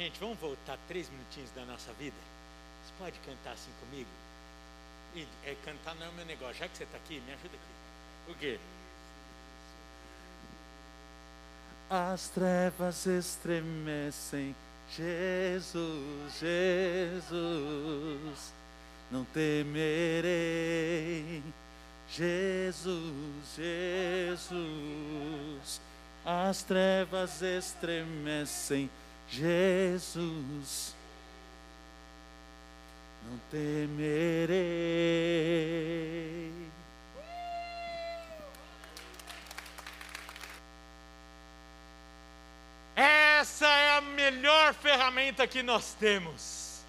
[0.00, 2.16] Gente, vamos voltar três minutinhos da nossa vida?
[2.82, 4.08] Você pode cantar assim comigo?
[5.14, 6.54] E, é, cantar não é meu negócio.
[6.54, 8.32] Já que você está aqui, me ajuda aqui.
[8.32, 8.58] O quê?
[11.90, 14.56] As trevas estremecem,
[14.96, 17.34] Jesus, Jesus,
[19.10, 20.32] não temerei.
[22.08, 24.58] Jesus, Jesus,
[26.24, 28.88] as trevas estremecem,
[29.30, 30.94] Jesus,
[33.22, 34.60] não temerei.
[42.96, 46.82] Essa é a melhor ferramenta que nós temos.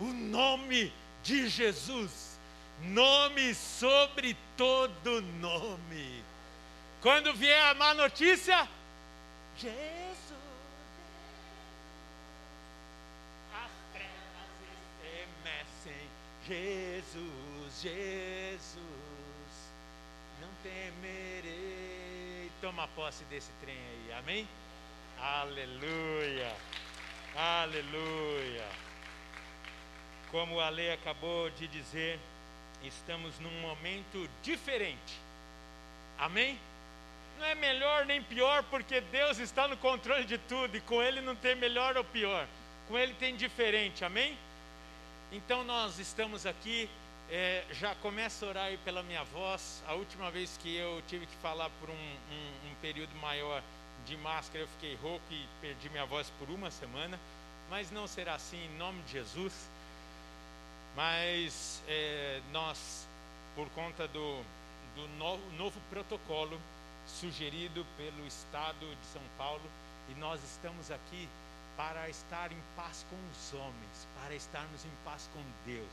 [0.00, 2.38] O nome de Jesus.
[2.82, 6.24] Nome sobre todo nome.
[7.02, 8.68] Quando vier a má notícia,
[9.56, 9.80] Jesus.
[13.54, 14.50] As trevas
[15.02, 16.08] estremecem.
[16.50, 18.80] Jesus, Jesus.
[20.40, 22.50] Não temerei.
[22.60, 24.48] Toma posse desse trem aí, amém?
[25.16, 26.52] Aleluia,
[27.36, 28.66] aleluia.
[30.32, 32.18] Como a lei acabou de dizer,
[32.82, 35.20] estamos num momento diferente.
[36.18, 36.58] Amém?
[37.38, 41.20] Não é melhor nem pior, porque Deus está no controle de tudo e com Ele
[41.20, 42.48] não tem melhor ou pior,
[42.88, 44.04] com Ele tem diferente.
[44.04, 44.36] Amém?
[45.32, 46.90] Então nós estamos aqui.
[47.30, 49.80] É, já começa a orar pela minha voz.
[49.86, 53.62] A última vez que eu tive que falar por um, um, um período maior
[54.04, 57.20] de máscara eu fiquei rouco e perdi minha voz por uma semana,
[57.68, 59.68] mas não será assim em nome de Jesus.
[60.96, 63.06] Mas é, nós,
[63.54, 64.42] por conta do,
[64.96, 66.60] do novo, novo protocolo
[67.06, 69.62] sugerido pelo Estado de São Paulo,
[70.08, 71.28] e nós estamos aqui
[71.80, 75.88] para estar em paz com os homens, para estarmos em paz com Deus.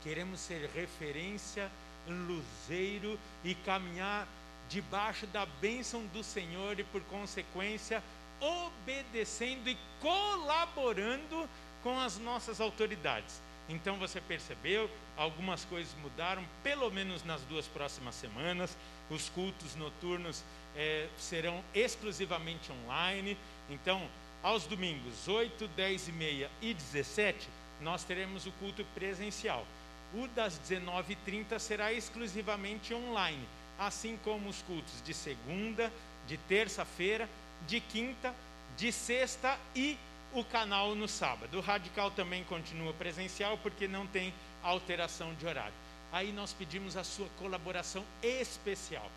[0.00, 1.68] Queremos ser referência,
[2.06, 4.28] luzeiro e caminhar
[4.68, 8.00] debaixo da bênção do Senhor e, por consequência,
[8.40, 11.50] obedecendo e colaborando
[11.82, 13.42] com as nossas autoridades.
[13.68, 18.76] Então você percebeu, algumas coisas mudaram, pelo menos nas duas próximas semanas.
[19.10, 20.44] Os cultos noturnos
[20.76, 23.36] é, serão exclusivamente online.
[23.68, 24.08] Então,
[24.42, 27.48] aos domingos, 8, 10 e meia e 17,
[27.80, 29.66] nós teremos o culto presencial.
[30.14, 33.46] O das 19h30 será exclusivamente online
[33.78, 35.92] assim como os cultos de segunda,
[36.26, 37.28] de terça-feira,
[37.66, 38.34] de quinta,
[38.76, 39.96] de sexta e
[40.32, 41.56] o canal no sábado.
[41.56, 45.72] O Radical também continua presencial porque não tem alteração de horário.
[46.10, 49.08] Aí nós pedimos a sua colaboração especial.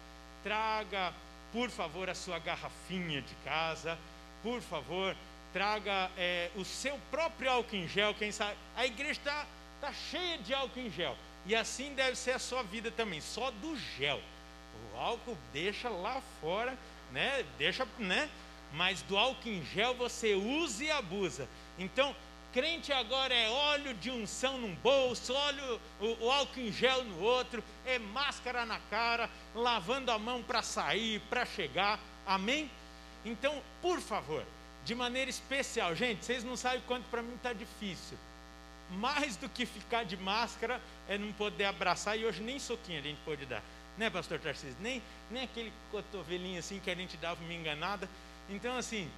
[0.44, 1.14] Traga,
[1.52, 3.98] por favor, a sua garrafinha de casa,
[4.42, 5.16] por favor,
[5.54, 8.14] traga é, o seu próprio álcool em gel.
[8.14, 9.46] Quem sabe a igreja está
[9.80, 11.16] tá cheia de álcool em gel
[11.46, 14.22] e assim deve ser a sua vida também, só do gel.
[14.94, 16.78] O álcool deixa lá fora,
[17.12, 17.46] né?
[17.58, 18.30] Deixa, né?
[18.74, 21.48] Mas do álcool em gel você usa e abusa.
[21.78, 22.16] Então,
[22.54, 27.22] crente agora é óleo de unção num bolso, óleo, o, o álcool em gel no
[27.22, 32.00] outro, é máscara na cara, lavando a mão para sair, para chegar.
[32.26, 32.70] Amém?
[33.24, 34.44] Então, por favor,
[34.84, 38.18] de maneira especial, gente, vocês não sabem quanto para mim está difícil.
[38.92, 43.04] Mais do que ficar de máscara é não poder abraçar, e hoje nem soquinho a
[43.04, 43.64] gente pode dar
[43.98, 44.76] né, pastor Tarcísio?
[44.80, 48.10] Nem, nem aquele cotovelinho assim que a gente dava uma enganada.
[48.50, 49.10] Então, assim,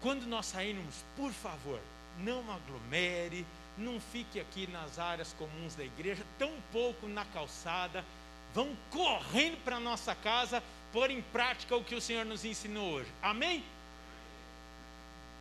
[0.00, 1.80] quando nós sairmos, por favor,
[2.18, 3.46] não aglomere,
[3.76, 8.04] não fique aqui nas áreas comuns da igreja, tão pouco na calçada.
[8.54, 10.62] Vão correndo para nossa casa,
[10.96, 13.12] pôr em prática o que o Senhor nos ensinou hoje.
[13.20, 13.62] Amém?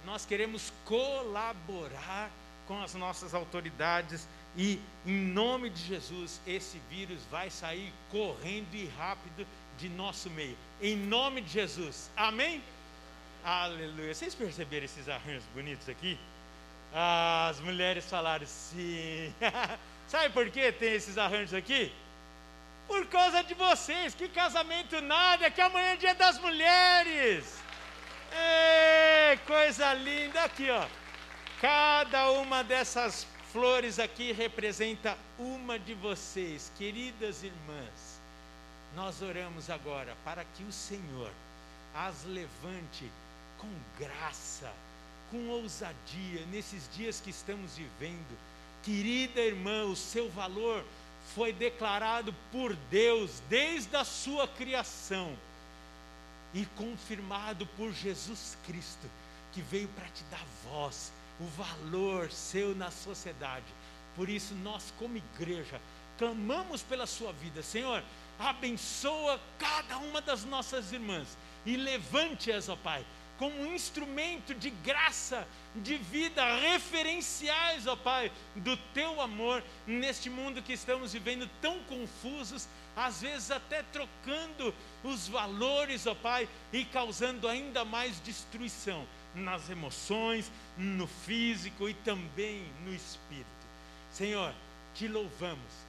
[0.03, 2.29] Nós queremos colaborar
[2.67, 4.27] com as nossas autoridades
[4.57, 10.57] e em nome de Jesus, esse vírus vai sair correndo e rápido de nosso meio.
[10.81, 12.11] Em nome de Jesus.
[12.17, 12.61] Amém?
[13.41, 14.13] Aleluia.
[14.13, 16.19] Vocês perceberam esses arranjos bonitos aqui?
[16.93, 19.33] Ah, as mulheres falaram sim.
[20.09, 21.93] Sabe por que tem esses arranjos aqui?
[22.87, 24.13] Por causa de vocês.
[24.13, 27.59] Que casamento nada, que amanhã é dia das mulheres.
[29.45, 30.43] Coisa linda.
[30.43, 30.87] Aqui, ó.
[31.61, 38.21] Cada uma dessas flores aqui representa uma de vocês, queridas irmãs.
[38.93, 41.31] Nós oramos agora para que o Senhor
[41.93, 43.09] as levante
[43.57, 44.71] com graça,
[45.31, 48.37] com ousadia nesses dias que estamos vivendo.
[48.83, 50.85] Querida irmã, o seu valor
[51.33, 55.35] foi declarado por Deus desde a sua criação
[56.53, 59.09] e confirmado por Jesus Cristo
[59.51, 63.65] que veio para te dar voz, o valor seu na sociedade.
[64.15, 65.81] Por isso, nós, como igreja,
[66.17, 68.03] clamamos pela sua vida, Senhor.
[68.37, 73.05] Abençoa cada uma das nossas irmãs e levante-as, ó Pai,
[73.37, 80.61] como um instrumento de graça, de vida, referenciais, ó Pai, do teu amor neste mundo
[80.61, 84.73] que estamos vivendo tão confusos, às vezes até trocando
[85.03, 92.63] os valores, ó Pai, e causando ainda mais destruição nas emoções, no físico e também
[92.85, 93.45] no espírito.
[94.11, 94.53] Senhor,
[94.93, 95.85] te louvamos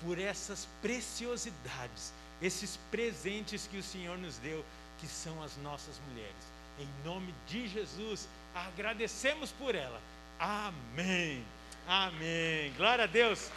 [0.00, 4.64] por essas preciosidades, esses presentes que o Senhor nos deu,
[4.98, 6.57] que são as nossas mulheres.
[6.78, 10.00] Em nome de Jesus, agradecemos por ela.
[10.38, 11.44] Amém.
[11.86, 12.72] Amém.
[12.76, 13.50] Glória a Deus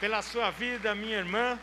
[0.00, 1.58] pela sua vida, minha irmã.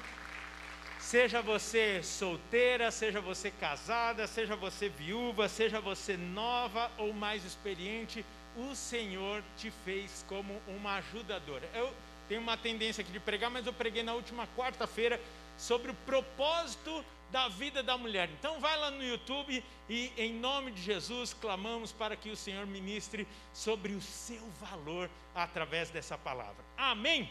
[1.00, 8.26] Seja você solteira, seja você casada, seja você viúva, seja você nova ou mais experiente,
[8.56, 11.68] o Senhor te fez como uma ajudadora.
[11.74, 11.94] Eu
[12.28, 15.20] tenho uma tendência aqui de pregar, mas eu preguei na última quarta-feira
[15.58, 18.30] sobre o propósito da vida da mulher.
[18.30, 22.66] Então vai lá no YouTube e em nome de Jesus clamamos para que o Senhor
[22.66, 26.64] ministre sobre o seu valor através dessa palavra.
[26.78, 27.30] Amém.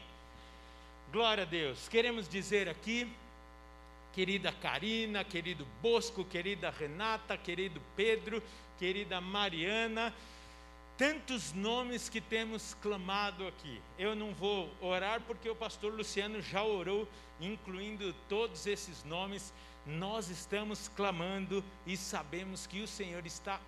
[1.12, 1.88] Glória a Deus.
[1.88, 3.10] Queremos dizer aqui,
[4.12, 8.42] querida Karina, querido Bosco, querida Renata, querido Pedro,
[8.78, 10.12] querida Mariana,
[10.98, 13.80] tantos nomes que temos clamado aqui.
[13.98, 17.08] Eu não vou orar porque o pastor Luciano já orou,
[17.40, 19.52] incluindo todos esses nomes
[19.86, 23.60] nós estamos clamando e sabemos que o Senhor está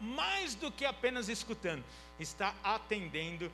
[0.00, 1.84] mais do que apenas escutando,
[2.18, 3.50] está atendendo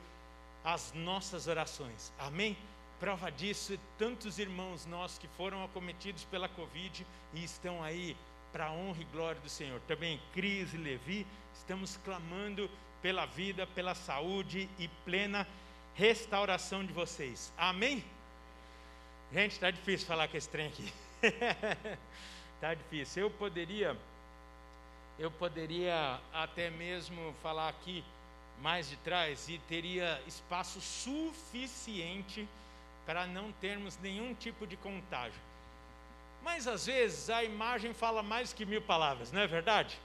[0.63, 2.13] as nossas orações.
[2.17, 2.55] Amém?
[2.99, 8.15] Prova disso, tantos irmãos nossos que foram acometidos pela Covid e estão aí
[8.51, 9.79] para a honra e glória do Senhor.
[9.87, 12.69] Também Cris e Levi, estamos clamando
[13.01, 15.47] pela vida, pela saúde e plena
[15.95, 17.53] restauração de vocês.
[17.57, 18.03] Amém?
[19.31, 20.91] Gente, está difícil falar com esse trem aqui.
[22.61, 23.23] tá difícil.
[23.23, 23.97] Eu poderia,
[25.17, 28.03] eu poderia até mesmo falar aqui
[28.61, 32.47] mais de trás e teria espaço suficiente
[33.05, 35.39] para não termos nenhum tipo de contágio.
[36.43, 39.97] Mas às vezes a imagem fala mais que mil palavras, não é verdade?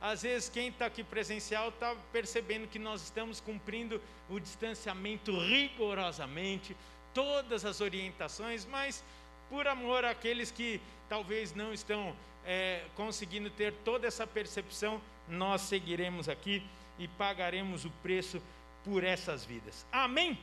[0.00, 4.00] Às vezes quem está aqui presencial está percebendo que nós estamos cumprindo
[4.30, 6.76] o distanciamento rigorosamente,
[7.12, 9.02] todas as orientações, mas
[9.48, 12.14] por amor àqueles que talvez não estão
[12.44, 16.62] é, conseguindo ter toda essa percepção, nós seguiremos aqui
[16.98, 18.42] e pagaremos o preço
[18.84, 19.86] por essas vidas.
[19.92, 20.38] Amém?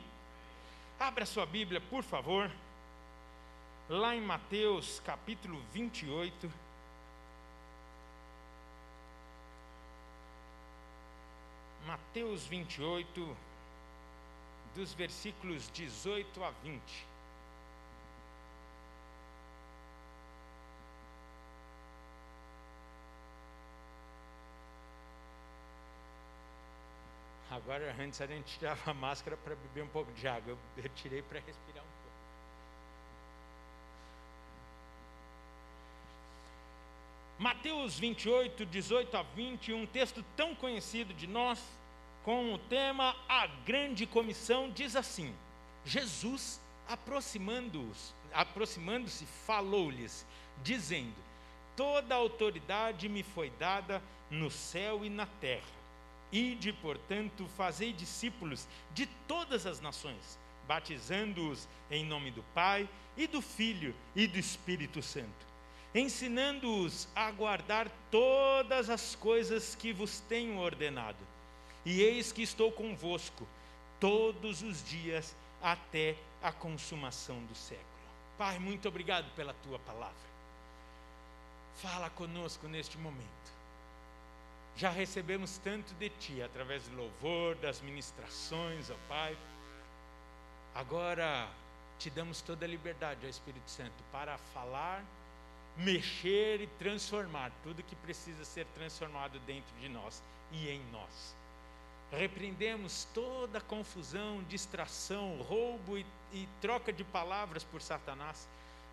[0.98, 2.50] Abra sua Bíblia, por favor,
[3.88, 6.50] lá em Mateus capítulo 28.
[11.86, 13.36] Mateus 28,
[14.74, 16.80] dos versículos 18 a 20.
[27.66, 30.56] Agora, antes a gente tirava a máscara para beber um pouco de água.
[30.76, 32.16] Eu, tirei para respirar um pouco.
[37.40, 41.60] Mateus 28, 18 a 20, um texto tão conhecido de nós,
[42.22, 45.34] com o tema A Grande Comissão, diz assim:
[45.84, 49.10] Jesus, aproximando-se, aproximando
[49.44, 50.24] falou-lhes,
[50.62, 51.16] dizendo:
[51.74, 55.75] Toda autoridade me foi dada no céu e na terra.
[56.32, 63.40] Ide, portanto, fazei discípulos de todas as nações, batizando-os em nome do Pai e do
[63.40, 65.46] Filho e do Espírito Santo,
[65.94, 71.24] ensinando-os a guardar todas as coisas que vos tenho ordenado.
[71.84, 73.46] E eis que estou convosco
[74.00, 77.86] todos os dias até a consumação do século.
[78.36, 80.26] Pai, muito obrigado pela tua palavra.
[81.76, 83.55] Fala conosco neste momento
[84.76, 89.36] já recebemos tanto de Ti, através do louvor, das ministrações, ó Pai.
[90.74, 91.48] Agora
[91.98, 95.02] te damos toda a liberdade, ó Espírito Santo, para falar,
[95.78, 101.34] mexer e transformar tudo que precisa ser transformado dentro de nós e em nós.
[102.12, 108.46] Repreendemos toda confusão, distração, roubo e, e troca de palavras por Satanás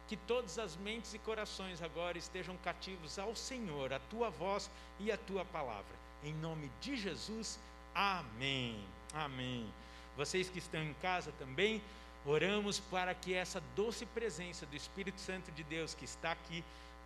[0.08, 4.70] que todas as mentes e corações agora estejam cativos ao Senhor, a tua voz
[5.00, 5.96] e a tua palavra.
[6.24, 7.60] Em nome de Jesus,
[7.94, 8.84] amém.
[9.14, 9.72] Amém.
[10.16, 11.82] Vocês que estão em casa também,
[12.26, 16.64] oramos para que essa doce presença do Espírito Santo de Deus que está aqui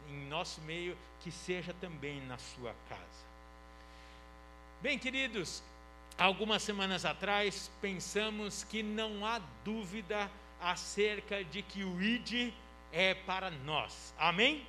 [0.10, 3.28] em nosso meio, que seja também na sua casa.
[4.82, 5.64] Bem, queridos,
[6.18, 10.30] algumas semanas atrás pensamos que não há dúvida
[10.62, 12.54] acerca de que o ID
[12.92, 14.14] é para nós.
[14.18, 14.66] Amém?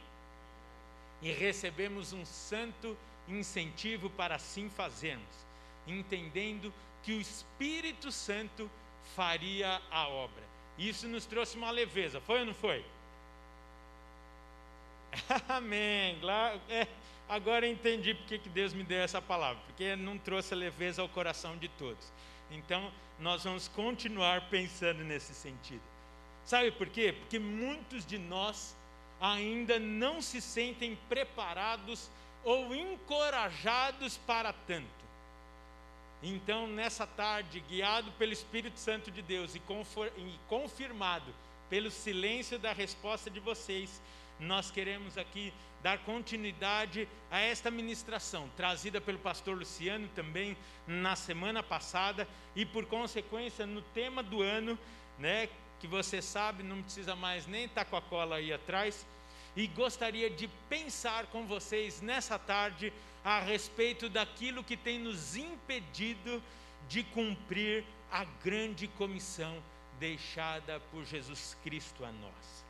[1.20, 2.96] E recebemos um santo
[3.26, 5.46] incentivo para assim fazermos,
[5.86, 6.72] entendendo
[7.02, 8.70] que o Espírito Santo
[9.14, 10.42] faria a obra.
[10.76, 12.84] Isso nos trouxe uma leveza, foi ou não foi?
[15.48, 16.18] Amém.
[16.68, 16.86] É,
[17.28, 21.56] agora entendi porque que Deus me deu essa palavra, porque não trouxe leveza ao coração
[21.56, 22.12] de todos.
[22.50, 25.82] Então, nós vamos continuar pensando nesse sentido.
[26.48, 27.12] Sabe por quê?
[27.12, 28.74] Porque muitos de nós
[29.20, 32.10] ainda não se sentem preparados
[32.42, 34.88] ou encorajados para tanto.
[36.22, 39.62] Então, nessa tarde, guiado pelo Espírito Santo de Deus e,
[40.48, 41.34] confirmado
[41.68, 44.00] pelo silêncio da resposta de vocês,
[44.40, 45.52] nós queremos aqui
[45.82, 52.26] dar continuidade a esta ministração, trazida pelo pastor Luciano também na semana passada,
[52.56, 54.78] e por consequência, no tema do ano,
[55.18, 59.06] né, que você sabe, não precisa mais nem estar com a cola aí atrás,
[59.56, 62.92] e gostaria de pensar com vocês nessa tarde
[63.24, 66.42] a respeito daquilo que tem nos impedido
[66.88, 69.62] de cumprir a grande comissão
[69.98, 72.64] deixada por Jesus Cristo a nós.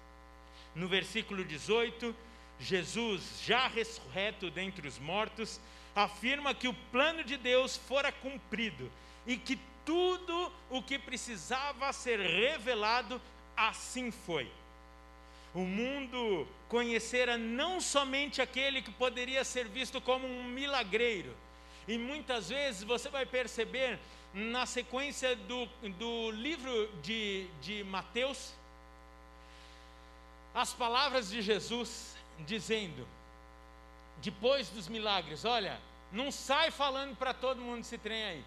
[0.74, 2.14] No versículo 18,
[2.58, 5.60] Jesus, já ressurreto dentre os mortos,
[5.94, 8.90] afirma que o plano de Deus fora cumprido
[9.26, 9.58] e que
[9.88, 13.18] tudo o que precisava ser revelado
[13.56, 14.52] assim foi.
[15.54, 21.34] O mundo conhecera não somente aquele que poderia ser visto como um milagreiro,
[21.88, 23.98] e muitas vezes você vai perceber
[24.34, 25.64] na sequência do,
[25.96, 28.52] do livro de, de Mateus,
[30.54, 33.08] as palavras de Jesus dizendo,
[34.18, 35.80] depois dos milagres: olha,
[36.12, 38.44] não sai falando para todo mundo esse trem aí.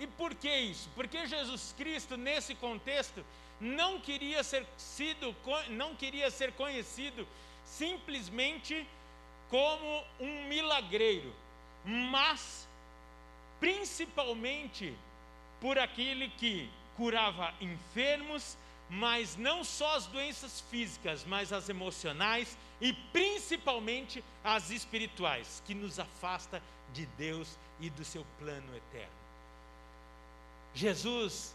[0.00, 0.88] E por que isso?
[0.94, 3.22] Porque Jesus Cristo, nesse contexto,
[3.60, 5.36] não queria ser sido,
[5.68, 7.28] não queria ser conhecido
[7.66, 8.86] simplesmente
[9.50, 11.30] como um milagreiro,
[11.84, 12.66] mas
[13.60, 14.96] principalmente
[15.60, 18.56] por aquele que curava enfermos,
[18.88, 25.98] mas não só as doenças físicas, mas as emocionais e principalmente as espirituais, que nos
[25.98, 26.62] afasta
[26.94, 29.19] de Deus e do seu plano eterno.
[30.74, 31.54] Jesus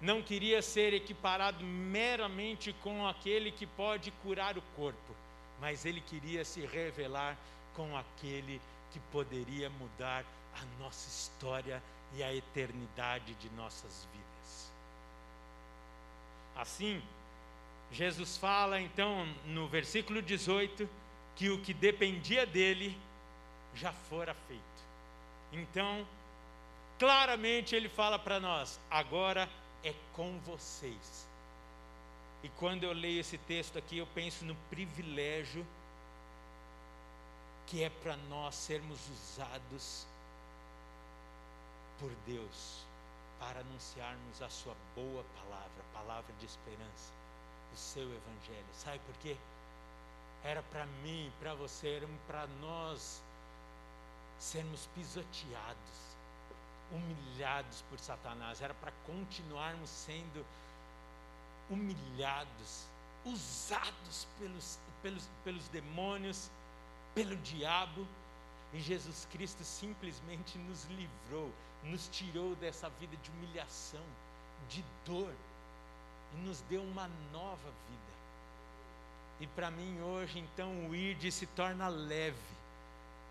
[0.00, 5.14] não queria ser equiparado meramente com aquele que pode curar o corpo,
[5.60, 7.36] mas ele queria se revelar
[7.74, 8.60] com aquele
[8.92, 10.24] que poderia mudar
[10.54, 11.82] a nossa história
[12.14, 14.72] e a eternidade de nossas vidas.
[16.56, 17.02] Assim,
[17.90, 20.88] Jesus fala então no versículo 18
[21.34, 22.96] que o que dependia dele
[23.74, 24.62] já fora feito.
[25.52, 26.06] Então,
[27.04, 29.46] claramente ele fala para nós: agora
[29.82, 31.28] é com vocês.
[32.42, 35.66] E quando eu leio esse texto aqui, eu penso no privilégio
[37.66, 40.06] que é para nós sermos usados
[41.98, 42.84] por Deus
[43.38, 47.12] para anunciarmos a sua boa palavra, palavra de esperança,
[47.72, 48.66] o seu evangelho.
[48.72, 49.36] Sabe por quê?
[50.42, 53.22] Era para mim, para você, era para nós
[54.38, 56.13] sermos pisoteados
[56.90, 60.44] humilhados por Satanás, era para continuarmos sendo
[61.70, 62.86] humilhados,
[63.24, 66.50] usados pelos, pelos, pelos demônios,
[67.14, 68.06] pelo diabo,
[68.72, 71.52] e Jesus Cristo simplesmente nos livrou,
[71.84, 74.04] nos tirou dessa vida de humilhação,
[74.68, 75.32] de dor,
[76.34, 78.14] e nos deu uma nova vida.
[79.40, 82.36] E para mim hoje, então, o ir se torna leve,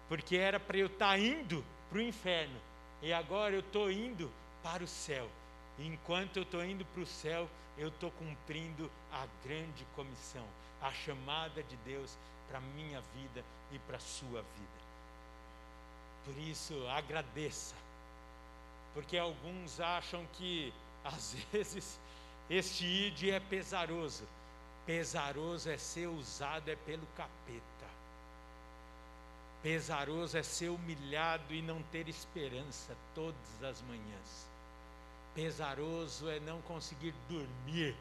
[0.07, 2.59] porque era para eu estar tá indo para o inferno,
[3.03, 4.31] e agora eu estou indo
[4.63, 5.29] para o céu.
[5.77, 10.45] E enquanto eu estou indo para o céu, eu estou cumprindo a grande comissão,
[10.81, 12.17] a chamada de Deus
[12.47, 13.43] para a minha vida
[13.73, 14.83] e para a sua vida.
[16.23, 17.75] Por isso, agradeça,
[18.93, 21.99] porque alguns acham que, às vezes,
[22.49, 24.23] este id é pesaroso.
[24.85, 27.72] Pesaroso é ser usado é pelo capeta.
[29.63, 34.49] Pesaroso é ser humilhado e não ter esperança todas as manhãs.
[35.33, 37.95] Pesaroso é não conseguir dormir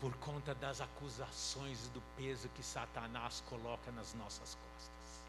[0.00, 5.22] por conta das acusações e do peso que Satanás coloca nas nossas costas.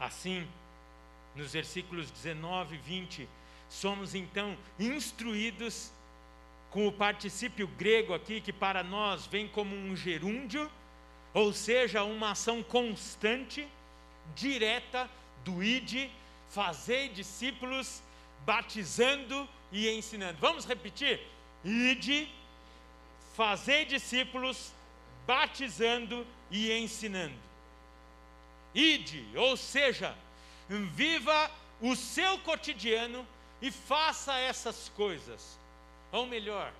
[0.00, 0.48] Assim,
[1.36, 3.28] nos versículos 19 e 20,
[3.68, 5.92] somos então instruídos
[6.70, 10.70] com o particípio grego aqui, que para nós vem como um gerúndio
[11.34, 13.68] ou seja, uma ação constante,
[14.34, 15.10] direta
[15.44, 16.08] do id,
[16.54, 18.00] Fazei discípulos,
[18.46, 20.38] batizando e ensinando.
[20.38, 21.20] Vamos repetir?
[21.64, 22.28] Ide,
[23.34, 24.70] fazei discípulos,
[25.26, 27.34] batizando e ensinando.
[28.72, 30.14] Ide, ou seja,
[30.68, 31.50] viva
[31.80, 33.26] o seu cotidiano
[33.60, 35.58] e faça essas coisas.
[36.12, 36.72] Ou melhor,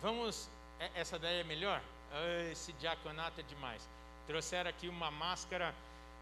[0.00, 0.48] vamos.
[0.78, 1.82] é- Essa daí é melhor?
[2.50, 3.88] Esse diaconato é demais.
[4.26, 5.74] Trouxeram aqui uma máscara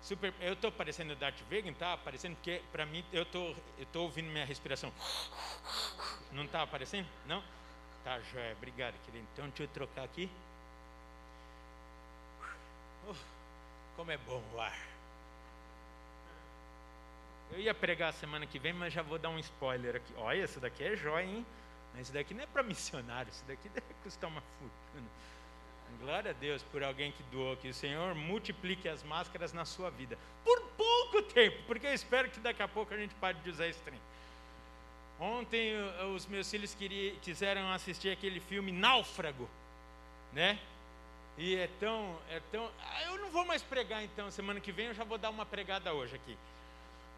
[0.03, 0.33] super.
[0.41, 2.37] Eu estou parecendo Darth Vader, tá aparecendo?
[2.37, 3.55] Porque para mim eu tô,
[3.93, 4.93] tô ouvindo minha respiração.
[6.33, 7.09] Não está aparecendo?
[7.27, 7.43] Não?
[8.05, 8.53] Tá, joia.
[8.53, 9.27] Obrigado, querido.
[9.33, 10.31] Então deixa eu trocar aqui.
[13.09, 13.17] Uh,
[13.97, 14.79] como é bom o ar.
[17.51, 20.13] Eu ia pregar semana que vem, mas já vou dar um spoiler aqui.
[20.19, 21.47] Olha, isso daqui é jóia, hein?
[21.93, 25.09] Mas isso daqui não é para missionário, isso daqui deve custar uma fortuna.
[26.01, 29.91] Glória a Deus por alguém que doou, que o Senhor multiplique as máscaras na sua
[29.91, 30.17] vida.
[30.45, 33.67] Por pouco tempo, porque eu espero que daqui a pouco a gente pare de usar
[33.67, 34.01] esse trem.
[35.19, 35.75] Ontem
[36.15, 39.49] os meus filhos queria, quiseram assistir aquele filme Náufrago,
[40.33, 40.59] né?
[41.37, 42.71] E é tão, é tão.
[42.81, 45.45] Ah, eu não vou mais pregar então, semana que vem eu já vou dar uma
[45.45, 46.37] pregada hoje aqui.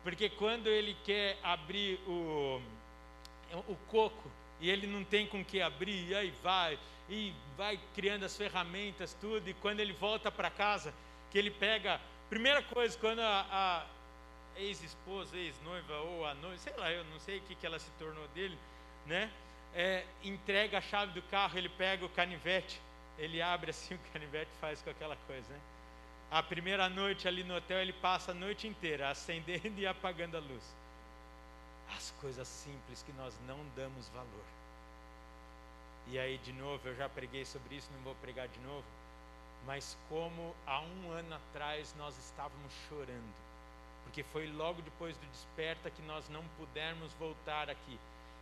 [0.02, 2.60] Porque quando ele quer abrir o,
[3.68, 6.78] o coco e ele não tem com que abrir, e aí vai,
[7.11, 10.95] e vai criando as ferramentas, tudo, e quando ele volta para casa,
[11.31, 12.00] que ele pega.
[12.29, 13.87] Primeira coisa, quando a, a
[14.57, 17.90] ex-esposa, ex-noiva ou a noiva, sei lá, eu não sei o que, que ela se
[17.99, 18.57] tornou dele,
[19.07, 19.29] né?
[19.75, 22.81] É, entrega a chave do carro, ele pega o canivete,
[23.19, 25.61] ele abre assim o canivete faz com aquela coisa, né?
[26.31, 30.40] A primeira noite ali no hotel, ele passa a noite inteira acendendo e apagando a
[30.40, 30.76] luz.
[31.97, 34.60] As coisas simples que nós não damos valor.
[36.11, 38.85] E aí, de novo, eu já preguei sobre isso, não vou pregar de novo.
[39.67, 43.35] Mas como há um ano atrás nós estávamos chorando,
[44.05, 47.99] porque foi logo depois do desperta que nós não pudermos voltar aqui.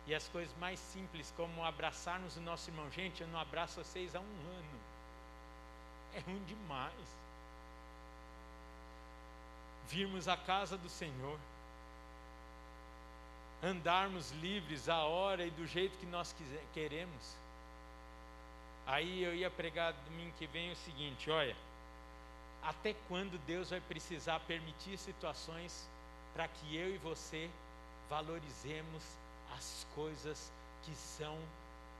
[0.07, 2.89] E as coisas mais simples, como abraçarmos o nosso irmão.
[2.91, 4.79] Gente, eu não abraço vocês há um ano.
[6.15, 7.19] É ruim demais
[9.89, 11.39] virmos à casa do Senhor,
[13.61, 16.33] andarmos livres a hora e do jeito que nós
[16.73, 17.38] queremos.
[18.89, 21.55] Aí eu ia pregar domingo que vem o seguinte: olha,
[22.63, 25.87] até quando Deus vai precisar permitir situações
[26.33, 27.49] para que eu e você
[28.09, 29.03] valorizemos
[29.55, 30.51] as coisas
[30.83, 31.37] que são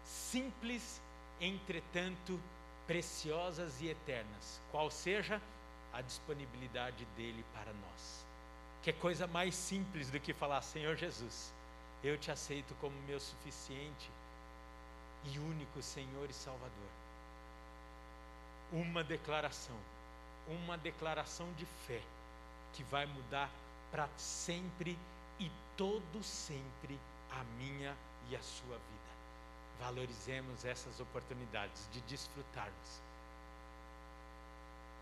[0.03, 0.99] simples,
[1.39, 2.39] entretanto
[2.87, 5.39] preciosas e eternas, qual seja
[5.93, 8.25] a disponibilidade dele para nós.
[8.81, 11.53] Que coisa mais simples do que falar, Senhor Jesus,
[12.03, 14.09] eu te aceito como meu suficiente
[15.25, 16.89] e único Senhor e Salvador.
[18.71, 19.77] Uma declaração,
[20.47, 22.01] uma declaração de fé
[22.73, 23.49] que vai mudar
[23.91, 24.97] para sempre
[25.39, 26.99] e todo sempre
[27.31, 27.95] a minha
[28.29, 29.09] e a sua vida.
[29.79, 33.09] Valorizemos essas oportunidades de desfrutarmos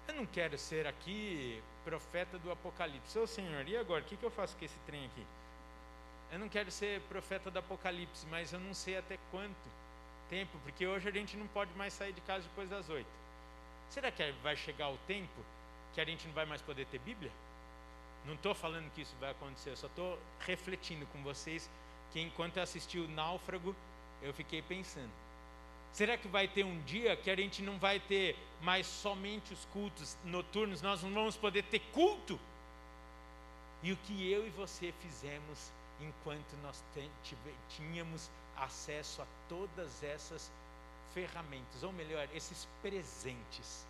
[0.07, 3.19] eu não quero ser aqui profeta do Apocalipse.
[3.19, 4.01] Ô Senhor, e agora?
[4.01, 5.25] O que, que eu faço com esse trem aqui?
[6.31, 9.69] Eu não quero ser profeta do Apocalipse, mas eu não sei até quanto
[10.29, 13.09] tempo, porque hoje a gente não pode mais sair de casa depois das oito.
[13.89, 15.41] Será que vai chegar o tempo
[15.93, 17.31] que a gente não vai mais poder ter Bíblia?
[18.25, 21.69] Não estou falando que isso vai acontecer, eu só estou refletindo com vocês
[22.11, 23.75] que enquanto eu assisti o Náufrago,
[24.21, 25.11] eu fiquei pensando.
[25.93, 29.65] Será que vai ter um dia que a gente não vai ter mais somente os
[29.65, 32.39] cultos noturnos, nós não vamos poder ter culto?
[33.81, 36.83] E o que eu e você fizemos enquanto nós
[37.69, 40.51] tínhamos acesso a todas essas
[41.13, 43.85] ferramentas, ou melhor, esses presentes.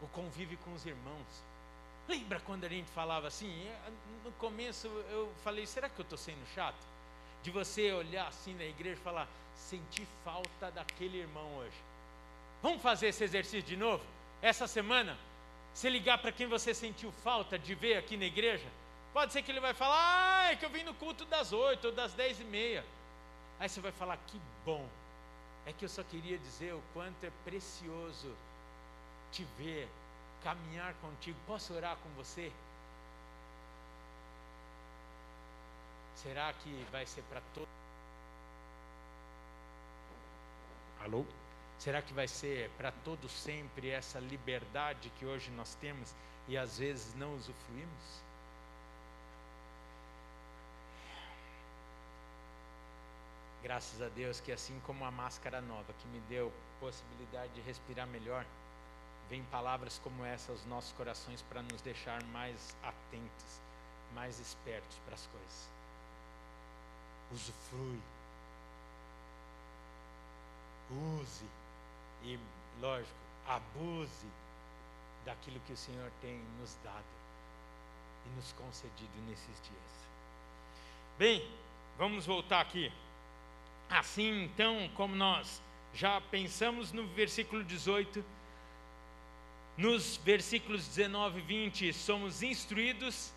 [0.00, 1.42] O convívio com os irmãos.
[2.08, 3.68] Lembra quando a gente falava assim?
[4.24, 6.78] No começo eu falei, será que eu estou sendo chato?
[7.42, 11.76] De você olhar assim na igreja e falar, senti falta daquele irmão hoje.
[12.62, 14.04] Vamos fazer esse exercício de novo?
[14.40, 15.18] Essa semana,
[15.74, 18.66] se ligar para quem você sentiu falta de ver aqui na igreja,
[19.12, 21.88] pode ser que ele vai falar, ah, é que eu vim no culto das oito
[21.88, 22.84] ou das dez e meia.
[23.58, 24.86] Aí você vai falar, que bom.
[25.64, 28.34] É que eu só queria dizer o quanto é precioso
[29.32, 29.88] te ver,
[30.42, 31.38] caminhar contigo.
[31.46, 32.52] Posso orar com você?
[36.16, 37.68] Será que vai ser para todos?
[41.00, 41.24] Alô?
[41.78, 46.14] Será que vai ser para todo sempre essa liberdade que hoje nós temos
[46.48, 48.25] e às vezes não usufruímos?
[53.66, 58.06] Graças a Deus que assim como a máscara nova que me deu possibilidade de respirar
[58.06, 58.46] melhor,
[59.28, 63.60] vem palavras como essa aos nossos corações para nos deixar mais atentos
[64.14, 65.68] mais espertos para as coisas.
[67.32, 68.00] Usufrui.
[71.20, 71.44] Use.
[72.22, 72.38] E,
[72.80, 74.28] lógico, abuse
[75.24, 77.04] daquilo que o Senhor tem nos dado
[78.26, 80.06] e nos concedido nesses dias.
[81.18, 81.50] Bem,
[81.98, 82.92] vamos voltar aqui.
[83.88, 85.62] Assim, então, como nós
[85.94, 88.24] já pensamos no versículo 18,
[89.76, 93.32] nos versículos 19 e 20, somos instruídos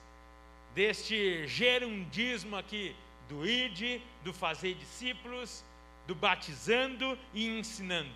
[0.73, 2.95] deste gerundismo aqui
[3.27, 5.63] do ide, do fazer discípulos,
[6.07, 8.11] do batizando e ensinando.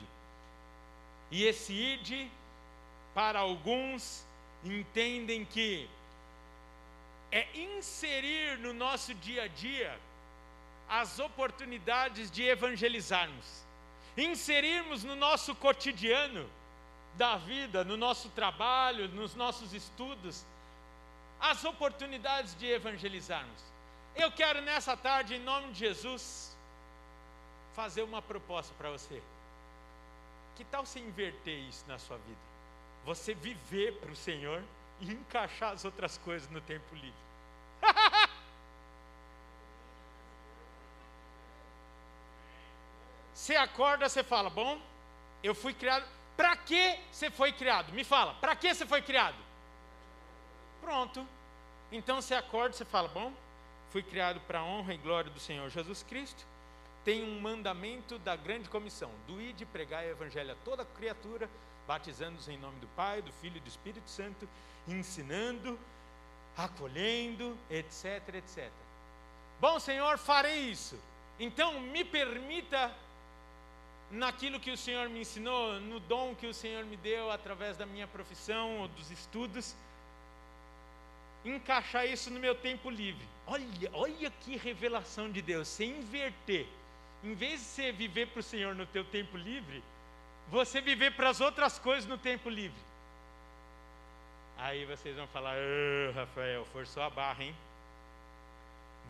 [1.29, 2.29] E esse ide,
[3.13, 4.25] para alguns,
[4.63, 5.87] entendem que
[7.31, 9.99] é inserir no nosso dia a dia
[10.93, 13.65] as oportunidades de evangelizarmos,
[14.15, 16.47] inserirmos no nosso cotidiano
[17.15, 20.45] da vida, no nosso trabalho, nos nossos estudos,
[21.39, 23.59] as oportunidades de evangelizarmos.
[24.15, 26.55] Eu quero nessa tarde, em nome de Jesus,
[27.73, 29.19] fazer uma proposta para você.
[30.55, 32.41] Que tal você inverter isso na sua vida?
[33.03, 34.63] Você viver para o Senhor
[35.01, 37.32] e encaixar as outras coisas no tempo livre.
[43.43, 44.79] Você acorda, você fala: Bom,
[45.43, 46.05] eu fui criado.
[46.37, 47.91] Para que você foi criado?
[47.91, 49.35] Me fala, para que você foi criado?
[50.81, 51.27] Pronto.
[51.91, 53.33] Então você acorda, você fala: Bom,
[53.91, 56.45] fui criado para a honra e glória do Senhor Jesus Cristo.
[57.03, 61.49] Tem um mandamento da grande comissão: do ir de pregar o evangelho a toda criatura,
[61.85, 64.47] batizando-os em nome do Pai, do Filho e do Espírito Santo,
[64.87, 65.77] ensinando,
[66.55, 68.71] acolhendo, etc, etc.
[69.59, 70.97] Bom, Senhor, farei isso.
[71.37, 73.02] Então, me permita
[74.13, 77.85] naquilo que o Senhor me ensinou, no dom que o Senhor me deu através da
[77.85, 79.75] minha profissão ou dos estudos,
[81.43, 83.27] encaixar isso no meu tempo livre.
[83.47, 86.67] Olha, olha que revelação de Deus, você inverter.
[87.23, 89.83] Em vez de você viver para o Senhor no teu tempo livre,
[90.49, 92.79] você viver para as outras coisas no tempo livre.
[94.57, 97.55] Aí vocês vão falar, oh, Rafael, forçou a barra, hein?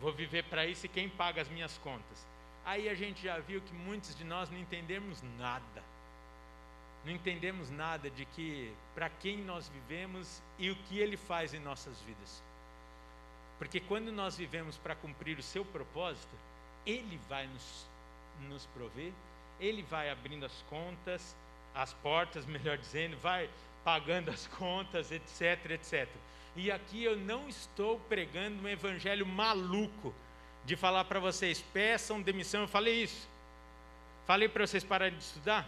[0.00, 2.33] Vou viver para isso e quem paga as minhas contas?
[2.64, 5.82] Aí a gente já viu que muitos de nós não entendemos nada.
[7.04, 11.60] Não entendemos nada de que para quem nós vivemos e o que ele faz em
[11.60, 12.42] nossas vidas.
[13.58, 16.34] Porque quando nós vivemos para cumprir o seu propósito,
[16.86, 17.86] ele vai nos,
[18.48, 19.12] nos prover,
[19.60, 21.36] ele vai abrindo as contas,
[21.74, 23.50] as portas, melhor dizendo, vai
[23.84, 26.08] pagando as contas, etc, etc.
[26.56, 30.14] E aqui eu não estou pregando um evangelho maluco
[30.64, 32.62] de falar para vocês, peçam demissão.
[32.62, 33.28] Eu falei isso.
[34.26, 35.66] Falei para vocês pararem de estudar.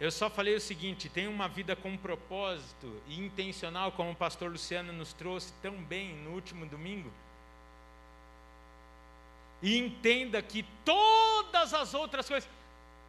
[0.00, 4.50] Eu só falei o seguinte: tem uma vida com propósito e intencional, como o pastor
[4.50, 7.12] Luciano nos trouxe tão bem no último domingo.
[9.60, 12.48] E entenda que todas as outras coisas,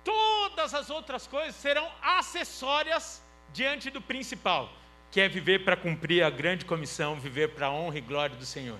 [0.04, 3.22] todas as outras coisas serão acessórias
[3.54, 4.72] diante do principal,
[5.12, 8.46] que é viver para cumprir a grande comissão, viver para a honra e glória do
[8.46, 8.80] Senhor.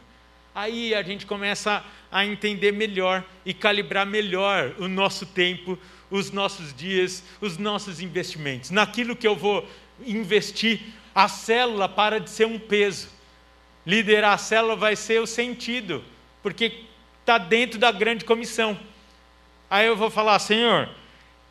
[0.54, 5.78] Aí a gente começa a entender melhor e calibrar melhor o nosso tempo,
[6.10, 8.72] os nossos dias, os nossos investimentos.
[8.72, 9.68] Naquilo que eu vou
[10.06, 10.82] investir,
[11.14, 13.10] a célula para de ser um peso.
[13.86, 16.04] Liderar a célula vai ser o sentido,
[16.42, 16.84] porque
[17.20, 18.80] está dentro da grande comissão.
[19.70, 20.90] Aí eu vou falar, Senhor,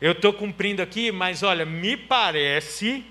[0.01, 3.03] eu estou cumprindo aqui, mas olha, me parece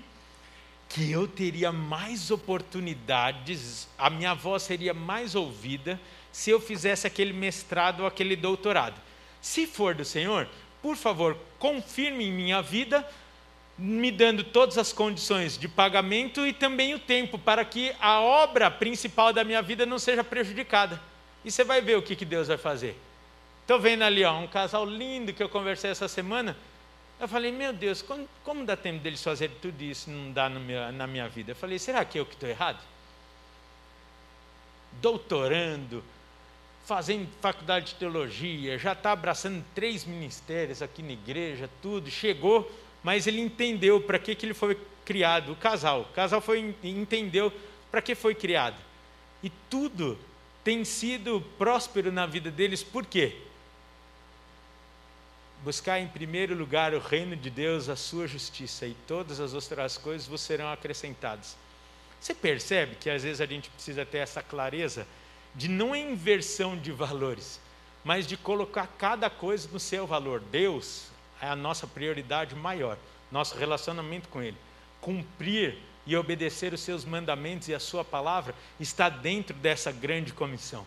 [0.89, 7.31] que eu teria mais oportunidades, a minha voz seria mais ouvida se eu fizesse aquele
[7.31, 8.99] mestrado ou aquele doutorado.
[9.39, 10.49] Se for do Senhor,
[10.81, 13.07] por favor, confirme em minha vida,
[13.77, 18.71] me dando todas as condições de pagamento e também o tempo, para que a obra
[18.71, 20.99] principal da minha vida não seja prejudicada.
[21.45, 22.99] E você vai ver o que, que Deus vai fazer.
[23.61, 26.57] Estou vendo ali ó, um casal lindo que eu conversei essa semana
[27.19, 30.91] eu falei, meu Deus, como, como dá tempo deles fazerem tudo isso não dá meu,
[30.91, 31.51] na minha vida?
[31.51, 32.79] Eu falei, será que eu que estou errado?
[35.01, 36.03] Doutorando,
[36.85, 42.71] fazendo faculdade de teologia, já está abraçando três ministérios aqui na igreja, tudo, chegou,
[43.03, 46.01] mas ele entendeu para que, que ele foi criado, o casal.
[46.01, 47.51] O casal foi, entendeu
[47.91, 48.77] para que foi criado.
[49.43, 50.17] E tudo
[50.63, 53.35] tem sido próspero na vida deles, por quê?
[55.63, 59.97] Buscar em primeiro lugar o reino de Deus, a sua justiça, e todas as outras
[59.97, 61.57] coisas vos serão acrescentadas.
[62.19, 65.07] Você percebe que às vezes a gente precisa ter essa clareza
[65.55, 67.59] de não inversão de valores,
[68.03, 70.39] mas de colocar cada coisa no seu valor.
[70.39, 71.07] Deus
[71.41, 72.97] é a nossa prioridade maior,
[73.31, 74.57] nosso relacionamento com Ele.
[75.01, 80.85] Cumprir e obedecer os seus mandamentos e a sua palavra está dentro dessa grande comissão.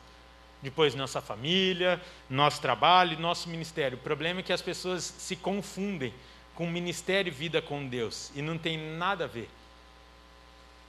[0.62, 3.98] Depois, nossa família, nosso trabalho, nosso ministério.
[3.98, 6.14] O problema é que as pessoas se confundem
[6.54, 9.50] com ministério e vida com Deus, e não tem nada a ver.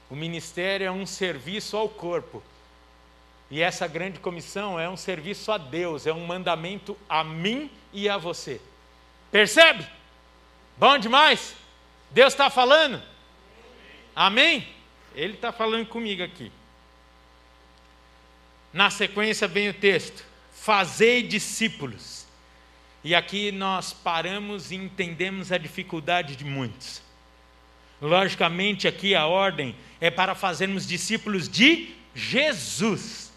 [0.10, 2.44] O ministério é um serviço ao corpo,
[3.50, 8.08] e essa grande comissão é um serviço a Deus, é um mandamento a mim e
[8.08, 8.62] a você.
[9.32, 9.88] Percebe?
[10.78, 11.56] Bom demais?
[12.12, 13.02] Deus está falando?
[14.16, 14.68] Amém?
[15.16, 16.52] Ele está falando comigo aqui.
[18.74, 22.26] Na sequência vem o texto: Fazei discípulos.
[23.04, 27.02] E aqui nós paramos e entendemos a dificuldade de muitos.
[28.02, 33.32] Logicamente, aqui a ordem é para fazermos discípulos de Jesus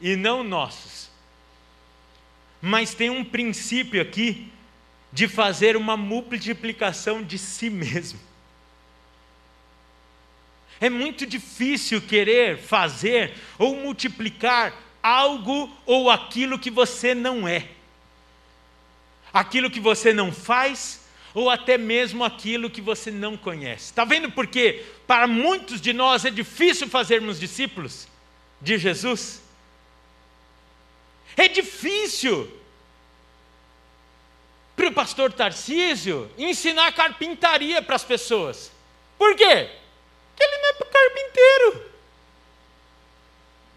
[0.00, 1.10] e não nossos.
[2.60, 4.52] Mas tem um princípio aqui
[5.12, 8.18] de fazer uma multiplicação de si mesmo.
[10.80, 17.68] É muito difícil querer fazer ou multiplicar algo ou aquilo que você não é.
[19.32, 23.84] Aquilo que você não faz, ou até mesmo aquilo que você não conhece.
[23.84, 28.08] Está vendo por que para muitos de nós é difícil fazermos discípulos
[28.60, 29.42] de Jesus?
[31.36, 32.50] É difícil
[34.74, 38.72] para o pastor Tarcísio ensinar carpintaria para as pessoas.
[39.18, 39.70] Por quê?
[40.38, 41.90] Ele não é carpinteiro.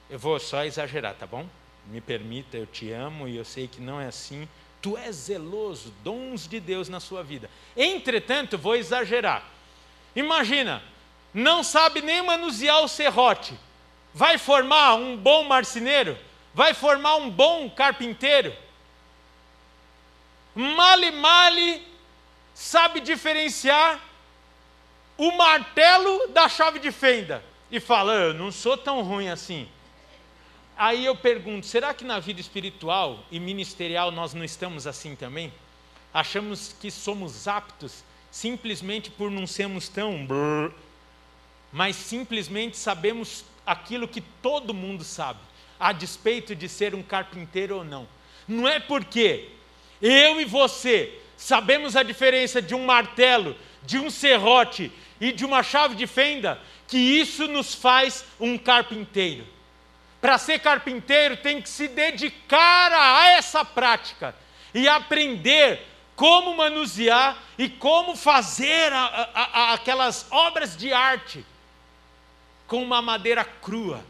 [0.10, 1.48] Eu vou só exagerar, tá bom?
[1.86, 4.48] Me permita, eu te amo e eu sei que não é assim.
[4.82, 7.50] Tu és zeloso, dons de Deus na sua vida.
[7.76, 9.44] Entretanto, vou exagerar.
[10.16, 10.82] Imagina,
[11.34, 13.54] não sabe nem manusear o serrote.
[14.14, 16.18] Vai formar um bom marceneiro?
[16.54, 18.54] vai formar um bom carpinteiro.
[20.56, 21.88] Male male
[22.54, 24.00] sabe diferenciar
[25.20, 29.68] o martelo da chave de fenda e fala: Eu não sou tão ruim assim.
[30.78, 35.54] Aí eu pergunto: será que na vida espiritual e ministerial nós não estamos assim também?
[36.14, 38.02] Achamos que somos aptos
[38.32, 40.72] simplesmente por não sermos tão brrr,
[41.72, 45.40] mas simplesmente sabemos aquilo que todo mundo sabe
[45.78, 48.08] a despeito de ser um carpinteiro ou não.
[48.48, 49.50] Não é porque
[50.02, 55.64] eu e você sabemos a diferença de um martelo, de um serrote e de uma
[55.64, 59.46] chave de fenda, que isso nos faz um carpinteiro.
[60.22, 64.36] Para ser carpinteiro, tem que se dedicar a essa prática
[64.74, 71.46] e aprender como manusear e como fazer a, a, a, aquelas obras de arte
[72.68, 74.04] com uma madeira crua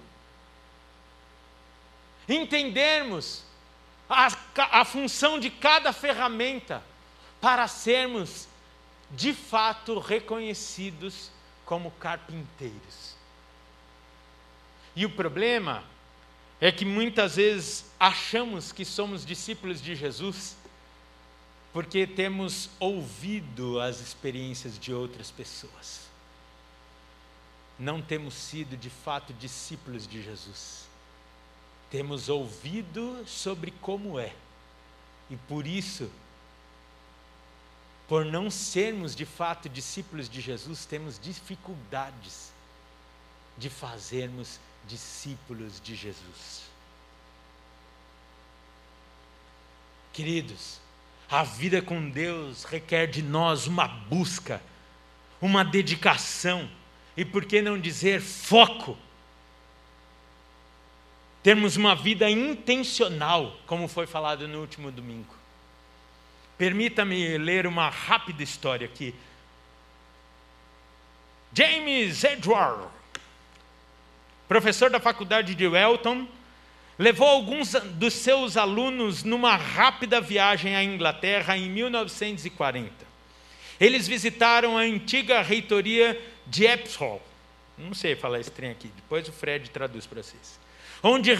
[2.29, 3.43] entendermos
[4.09, 4.27] a,
[4.71, 6.83] a função de cada ferramenta
[7.41, 8.47] para sermos
[9.11, 11.31] de fato reconhecidos
[11.65, 13.15] como carpinteiros.
[14.95, 15.83] E o problema
[16.59, 20.57] é que muitas vezes achamos que somos discípulos de Jesus
[21.71, 26.09] porque temos ouvido as experiências de outras pessoas.
[27.77, 30.87] Não temos sido de fato discípulos de Jesus.
[31.89, 34.33] Temos ouvido sobre como é,
[35.29, 36.11] e por isso,
[38.09, 42.51] por não sermos de fato discípulos de Jesus, temos dificuldades
[43.55, 46.63] de fazermos discípulos de Jesus.
[50.11, 50.81] Queridos,
[51.29, 54.59] a vida com Deus requer de nós uma busca,
[55.39, 56.67] uma dedicação
[57.15, 58.97] e, por que não dizer, foco
[61.43, 65.38] termos uma vida intencional, como foi falado no último domingo.
[66.59, 69.15] Permita-me ler uma rápida história aqui.
[71.51, 72.87] James Edward,
[74.47, 76.27] professor da faculdade de Welton,
[76.99, 82.93] levou alguns dos seus alunos numa rápida viagem à Inglaterra em 1940.
[83.79, 87.19] Eles visitaram a antiga reitoria de Epsom.
[87.75, 90.59] Não sei falar esse trem aqui, depois o Fred traduz para vocês
[91.03, 91.31] onde,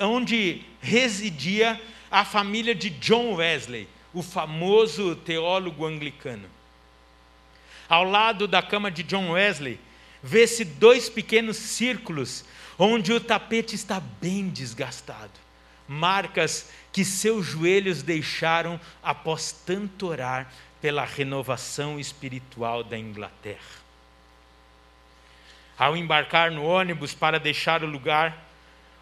[0.00, 6.48] onde residia a família de John Wesley, o famoso teólogo anglicano.
[7.88, 9.78] Ao lado da cama de John Wesley,
[10.22, 12.44] vê-se dois pequenos círculos
[12.78, 15.32] onde o tapete está bem desgastado,
[15.86, 20.50] marcas que seus joelhos deixaram após tanto orar
[20.80, 23.84] pela renovação espiritual da Inglaterra.
[25.76, 28.44] Ao embarcar no ônibus para deixar o lugar,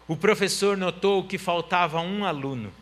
[0.07, 2.73] o professor notou que faltava um aluno.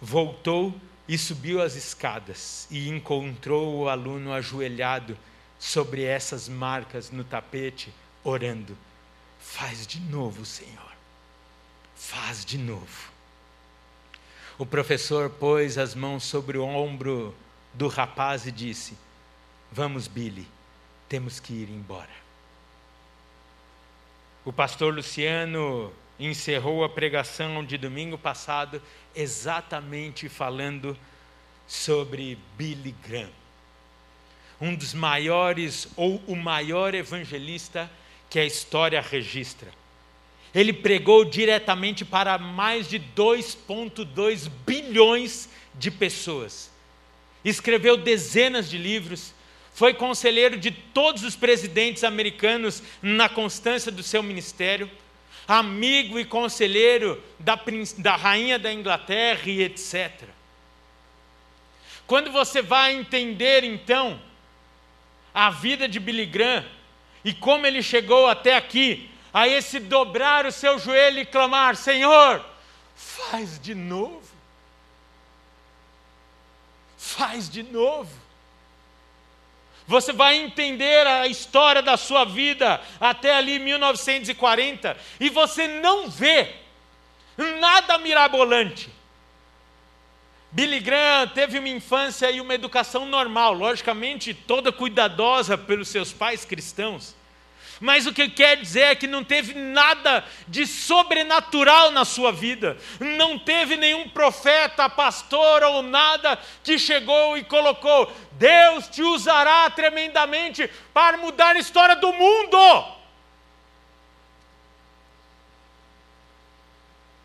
[0.00, 0.74] Voltou
[1.08, 5.16] e subiu as escadas e encontrou o aluno ajoelhado
[5.58, 7.92] sobre essas marcas no tapete,
[8.24, 8.76] orando:
[9.38, 10.92] Faz de novo, Senhor.
[11.94, 13.10] Faz de novo.
[14.58, 17.34] O professor pôs as mãos sobre o ombro
[17.72, 18.96] do rapaz e disse:
[19.70, 20.48] Vamos, Billy,
[21.08, 22.26] temos que ir embora.
[24.44, 28.82] O pastor Luciano encerrou a pregação de domingo passado
[29.14, 30.96] exatamente falando
[31.66, 33.30] sobre Billy Graham,
[34.60, 37.90] um dos maiores ou o maior evangelista
[38.30, 39.70] que a história registra.
[40.54, 46.70] Ele pregou diretamente para mais de 2,2 bilhões de pessoas.
[47.44, 49.34] Escreveu dezenas de livros,
[49.74, 54.90] foi conselheiro de todos os presidentes americanos na constância do seu ministério,
[55.46, 57.58] amigo e conselheiro da,
[57.98, 60.28] da rainha da Inglaterra e etc.
[62.06, 64.20] Quando você vai entender então
[65.34, 66.64] a vida de Billy Graham
[67.24, 72.44] e como ele chegou até aqui, a esse dobrar o seu joelho e clamar: Senhor,
[72.94, 74.24] faz de novo.
[76.96, 78.25] Faz de novo
[79.86, 86.54] você vai entender a história da sua vida até ali 1940 e você não vê
[87.60, 88.90] nada mirabolante.
[90.50, 96.44] Billy Graham teve uma infância e uma educação normal, logicamente toda cuidadosa pelos seus pais
[96.44, 97.14] cristãos.
[97.80, 102.76] Mas o que quer dizer é que não teve nada de sobrenatural na sua vida.
[102.98, 110.70] Não teve nenhum profeta, pastor ou nada que chegou e colocou: Deus te usará tremendamente
[110.94, 112.96] para mudar a história do mundo.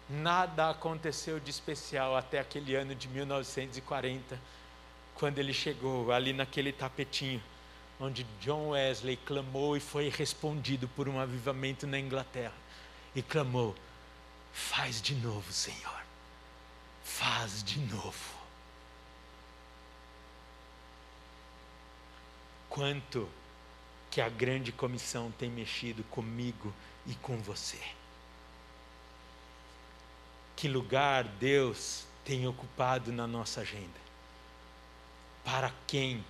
[0.09, 4.37] Nada aconteceu de especial até aquele ano de 1940,
[5.15, 7.41] quando ele chegou ali naquele tapetinho
[8.01, 12.55] onde John Wesley clamou e foi respondido por um avivamento na Inglaterra.
[13.15, 13.75] E clamou:
[14.51, 16.01] Faz de novo, Senhor.
[17.03, 18.41] Faz de novo.
[22.69, 23.29] Quanto
[24.11, 26.73] que a grande comissão tem mexido comigo
[27.07, 27.79] e com você.
[30.55, 33.99] Que lugar Deus tem ocupado na nossa agenda?
[35.45, 36.23] Para quem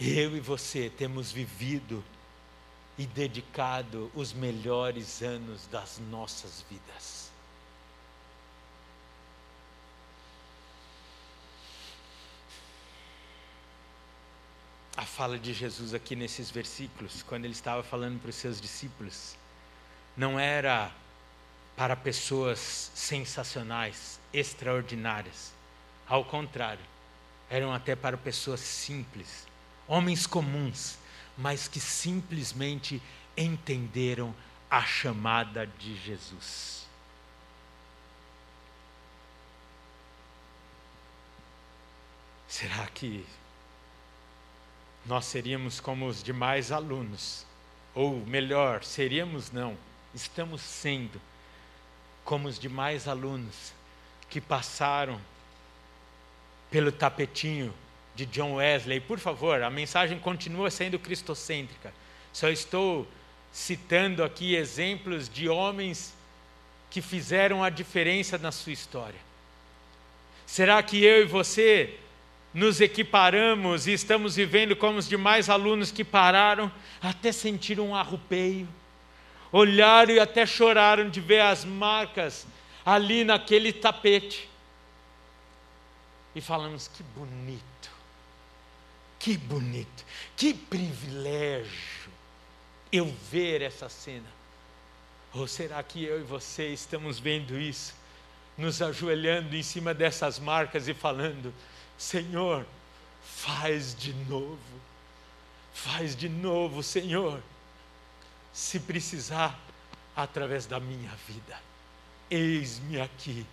[0.00, 2.04] eu e você temos vivido
[2.96, 7.30] e dedicado os melhores anos das nossas vidas.
[14.96, 19.36] A fala de Jesus aqui nesses versículos, quando ele estava falando para os seus discípulos,
[20.16, 20.92] não era
[21.76, 25.52] para pessoas sensacionais, extraordinárias.
[26.08, 26.84] Ao contrário,
[27.48, 29.46] eram até para pessoas simples,
[29.88, 30.98] homens comuns,
[31.36, 33.02] mas que simplesmente
[33.36, 34.34] entenderam
[34.70, 36.86] a chamada de Jesus.
[42.46, 43.24] Será que
[45.06, 47.46] nós seríamos como os demais alunos?
[47.94, 49.76] Ou melhor, seríamos não,
[50.14, 51.20] estamos sendo
[52.24, 53.72] como os demais alunos
[54.28, 55.20] que passaram
[56.70, 57.72] pelo tapetinho
[58.18, 58.98] de John Wesley.
[58.98, 61.94] Por favor, a mensagem continua sendo cristocêntrica.
[62.32, 63.06] Só estou
[63.52, 66.12] citando aqui exemplos de homens
[66.90, 69.20] que fizeram a diferença na sua história.
[70.44, 71.96] Será que eu e você
[72.52, 78.66] nos equiparamos e estamos vivendo como os demais alunos que pararam até sentir um arrupeio,
[79.52, 82.48] olharam e até choraram de ver as marcas
[82.84, 84.48] ali naquele tapete?
[86.34, 87.77] E falamos: que bonito
[89.18, 90.04] que bonito,
[90.36, 92.10] que privilégio
[92.92, 94.38] eu ver essa cena.
[95.34, 97.94] Ou será que eu e você estamos vendo isso,
[98.56, 101.52] nos ajoelhando em cima dessas marcas e falando:
[101.96, 102.66] Senhor,
[103.22, 104.80] faz de novo,
[105.74, 107.42] faz de novo, Senhor,
[108.52, 109.58] se precisar,
[110.16, 111.60] através da minha vida.
[112.28, 113.46] Eis-me aqui,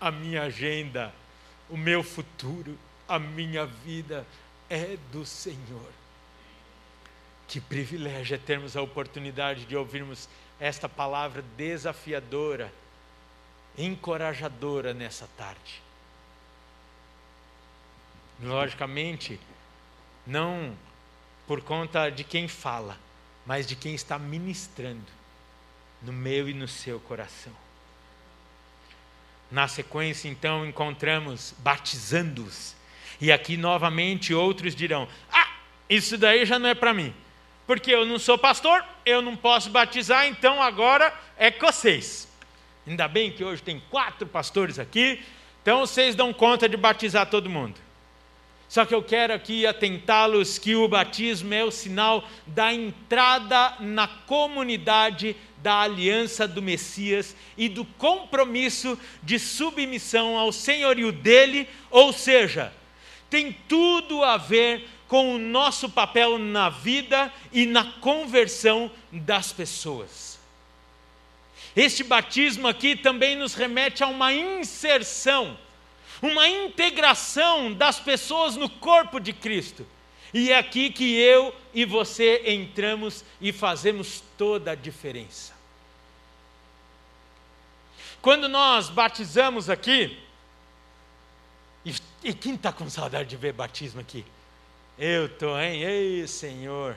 [0.00, 1.14] a minha agenda,
[1.68, 4.26] o meu futuro, a minha vida
[4.70, 5.92] é do Senhor.
[7.48, 10.28] Que privilégio é termos a oportunidade de ouvirmos
[10.60, 12.72] esta palavra desafiadora,
[13.76, 15.82] encorajadora nessa tarde.
[18.40, 19.40] Logicamente,
[20.24, 20.76] não
[21.46, 22.96] por conta de quem fala,
[23.44, 25.10] mas de quem está ministrando
[26.00, 27.52] no meu e no seu coração.
[29.50, 32.76] Na sequência, então, encontramos batizando-os
[33.20, 35.48] e aqui novamente outros dirão: Ah,
[35.88, 37.12] isso daí já não é para mim.
[37.66, 42.28] Porque eu não sou pastor, eu não posso batizar, então agora é com vocês.
[42.86, 45.20] Ainda bem que hoje tem quatro pastores aqui,
[45.62, 47.78] então vocês dão conta de batizar todo mundo.
[48.68, 54.06] Só que eu quero aqui atentá-los que o batismo é o sinal da entrada na
[54.06, 62.72] comunidade da aliança do Messias e do compromisso de submissão ao senhorio dele, ou seja,
[63.30, 70.38] tem tudo a ver com o nosso papel na vida e na conversão das pessoas.
[71.74, 75.56] Este batismo aqui também nos remete a uma inserção,
[76.20, 79.86] uma integração das pessoas no corpo de Cristo.
[80.32, 85.52] E é aqui que eu e você entramos e fazemos toda a diferença.
[88.22, 90.18] Quando nós batizamos aqui,
[92.22, 94.24] e, quem está com saudade de ver batismo aqui?
[94.98, 95.82] Eu estou, hein?
[95.82, 96.96] Ei, Senhor.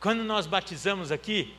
[0.00, 1.54] Quando nós batizamos aqui,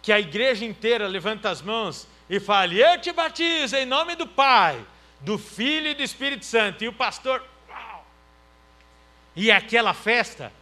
[0.00, 4.26] que a igreja inteira levanta as mãos e fale: Eu te batizo em nome do
[4.26, 4.82] Pai,
[5.20, 6.82] do Filho e do Espírito Santo.
[6.82, 8.06] E o pastor, uau!
[9.36, 10.52] E aquela festa,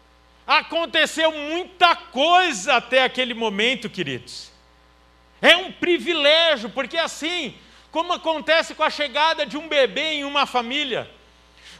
[0.46, 4.50] aconteceu muita coisa até aquele momento, queridos.
[5.40, 7.54] É um privilégio, porque assim,
[7.92, 11.08] como acontece com a chegada de um bebê em uma família,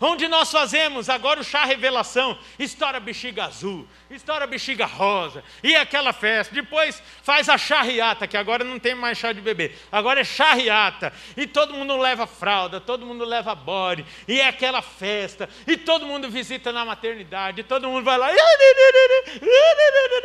[0.00, 6.12] onde nós fazemos agora o chá revelação, estoura bexiga azul, estoura bexiga rosa, e aquela
[6.12, 6.54] festa.
[6.54, 11.12] Depois faz a charriata, que agora não tem mais chá de bebê, agora é charriata,
[11.36, 16.06] e todo mundo leva fralda, todo mundo leva bode, e é aquela festa, e todo
[16.06, 18.28] mundo visita na maternidade, todo mundo vai lá,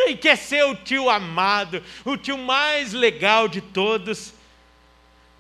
[0.08, 4.34] e quer ser o tio amado, o tio mais legal de todos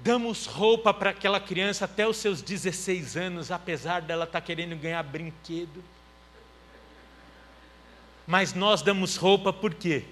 [0.04, 4.76] damos roupa para aquela criança até os seus 16 anos, apesar dela estar tá querendo
[4.76, 5.82] ganhar brinquedo.
[8.28, 10.04] Mas nós damos roupa por quê?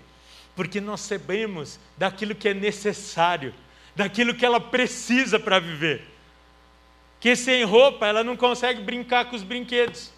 [0.56, 3.54] Porque nós sabemos daquilo que é necessário,
[3.94, 6.08] daquilo que ela precisa para viver.
[7.20, 10.12] Que sem roupa ela não consegue brincar com os brinquedos.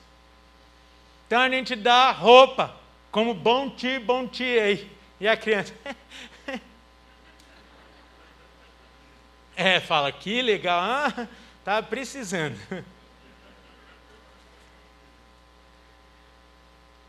[1.25, 2.75] Então a gente dá roupa,
[3.11, 4.87] como bom tio, bom aí.
[5.19, 5.73] E a criança,
[9.55, 11.27] É, fala, que legal, ah,
[11.63, 12.57] tá precisando.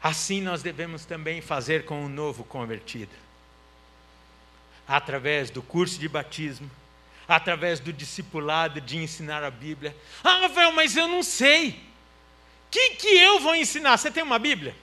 [0.02, 3.12] Assim nós devemos também fazer com o novo convertido.
[4.86, 6.70] Através do curso de batismo,
[7.26, 9.96] através do discipulado de ensinar a Bíblia.
[10.22, 11.70] Ah, Rafael, mas eu não sei.
[11.70, 13.96] O que, que eu vou ensinar?
[13.96, 14.76] Você tem uma Bíblia?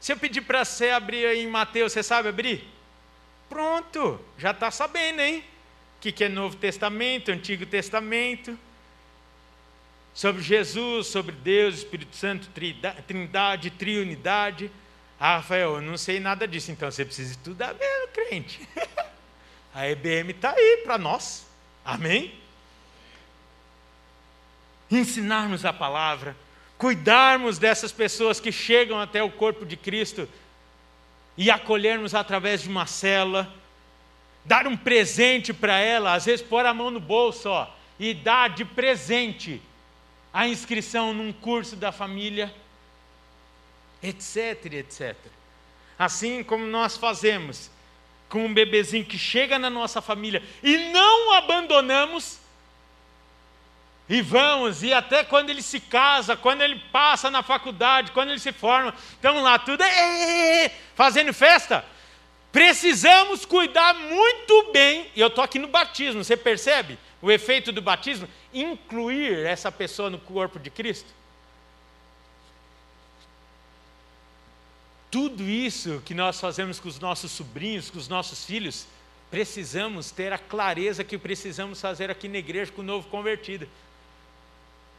[0.00, 2.66] Se eu pedir para você abrir em Mateus, você sabe abrir?
[3.48, 5.44] Pronto, já está sabendo, hein?
[6.00, 8.58] O que é Novo Testamento, Antigo Testamento,
[10.14, 12.48] sobre Jesus, sobre Deus, Espírito Santo,
[13.06, 14.70] Trindade, Triunidade.
[15.18, 18.66] Ah, Rafael, eu não sei nada disso, então você precisa estudar mesmo, crente.
[19.74, 21.46] A EBM está aí para nós.
[21.84, 22.34] Amém?
[24.90, 26.34] Ensinarmos a palavra,
[26.76, 30.28] cuidarmos dessas pessoas que chegam até o corpo de Cristo
[31.36, 33.59] e acolhermos através de uma cela
[34.44, 37.68] dar um presente para ela, às vezes pôr a mão no bolso ó,
[37.98, 39.60] e dar de presente
[40.32, 42.54] a inscrição num curso da família,
[44.02, 45.16] etc, etc.
[45.98, 47.70] Assim como nós fazemos
[48.28, 52.38] com um bebezinho que chega na nossa família e não abandonamos,
[54.08, 58.40] e vamos, e até quando ele se casa, quando ele passa na faculdade, quando ele
[58.40, 59.84] se forma, estamos lá tudo
[60.96, 61.84] fazendo festa.
[62.52, 67.80] Precisamos cuidar muito bem, e eu estou aqui no batismo, você percebe o efeito do
[67.80, 68.28] batismo?
[68.52, 71.08] Incluir essa pessoa no corpo de Cristo.
[75.10, 78.86] Tudo isso que nós fazemos com os nossos sobrinhos, com os nossos filhos,
[79.30, 83.68] precisamos ter a clareza que precisamos fazer aqui na igreja com o novo convertido.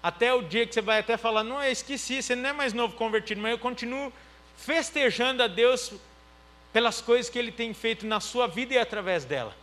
[0.01, 2.73] Até o dia que você vai até falar, não, eu esqueci, você não é mais
[2.73, 4.11] novo convertido, mas eu continuo
[4.57, 5.93] festejando a Deus
[6.71, 9.55] pelas coisas que Ele tem feito na sua vida e através dela.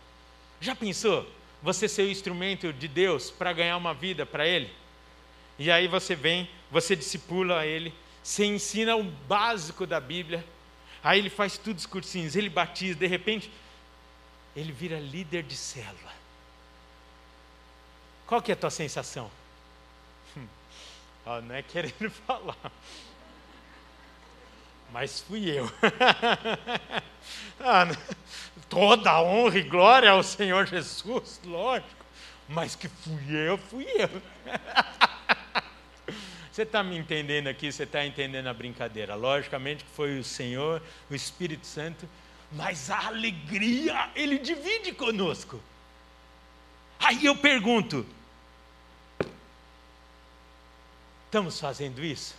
[0.61, 1.27] Já pensou?
[1.61, 4.71] Você ser o instrumento de Deus para ganhar uma vida para Ele?
[5.57, 7.93] E aí você vem, você discipula Ele,
[8.23, 10.45] você ensina o básico da Bíblia,
[11.03, 13.51] aí ele faz tudo os cursinhos, ele batiza, de repente,
[14.55, 16.13] ele vira líder de célula.
[18.27, 19.31] Qual que é a tua sensação?
[21.25, 22.71] Ó, não é querendo falar
[24.91, 25.65] mas fui eu.
[27.59, 27.87] ah,
[28.69, 32.05] toda honra e glória ao Senhor Jesus, lógico,
[32.47, 34.09] mas que fui eu, fui eu.
[36.51, 37.71] Você está me entendendo aqui?
[37.71, 39.15] Você está entendendo a brincadeira?
[39.15, 42.07] Logicamente que foi o Senhor, o Espírito Santo,
[42.51, 45.61] mas a alegria Ele divide conosco.
[46.99, 48.05] Aí eu pergunto:
[51.27, 52.35] estamos fazendo isso?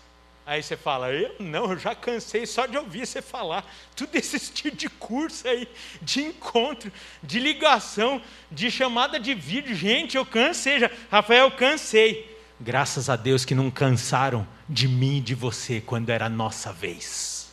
[0.47, 3.64] Aí você fala, eu não, eu já cansei só de ouvir você falar.
[3.95, 5.68] Tudo esse tipo de curso aí,
[6.03, 6.91] de encontro,
[7.22, 8.20] de ligação,
[8.51, 9.74] de chamada de vídeo.
[9.74, 10.91] Gente, eu cansei já.
[11.11, 12.38] Rafael, eu cansei.
[12.59, 16.72] Graças a Deus que não cansaram de mim e de você quando era a nossa
[16.72, 17.51] vez.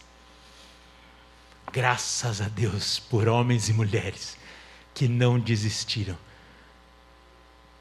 [1.71, 4.37] Graças a Deus por homens e mulheres
[4.93, 6.17] que não desistiram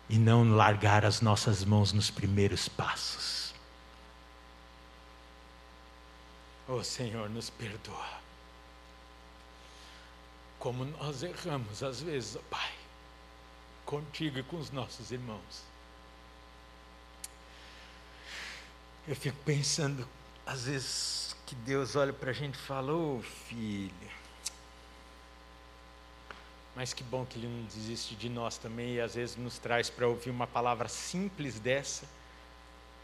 [0.09, 3.36] e não largaram as nossas mãos nos primeiros passos.
[6.69, 8.21] Oh Senhor, nos perdoa.
[10.59, 12.73] Como nós erramos às vezes, oh Pai,
[13.85, 15.62] contigo e com os nossos irmãos.
[19.07, 20.07] Eu fico pensando,
[20.45, 24.17] às vezes, que Deus olha para a gente e fala: Ô oh, filho.
[26.75, 29.89] Mas que bom que Ele não desiste de nós também e às vezes nos traz
[29.89, 32.05] para ouvir uma palavra simples dessa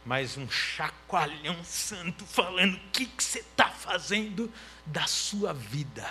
[0.04, 4.52] mas um chacoalhão santo falando: o que, que você está fazendo
[4.84, 6.08] da sua vida?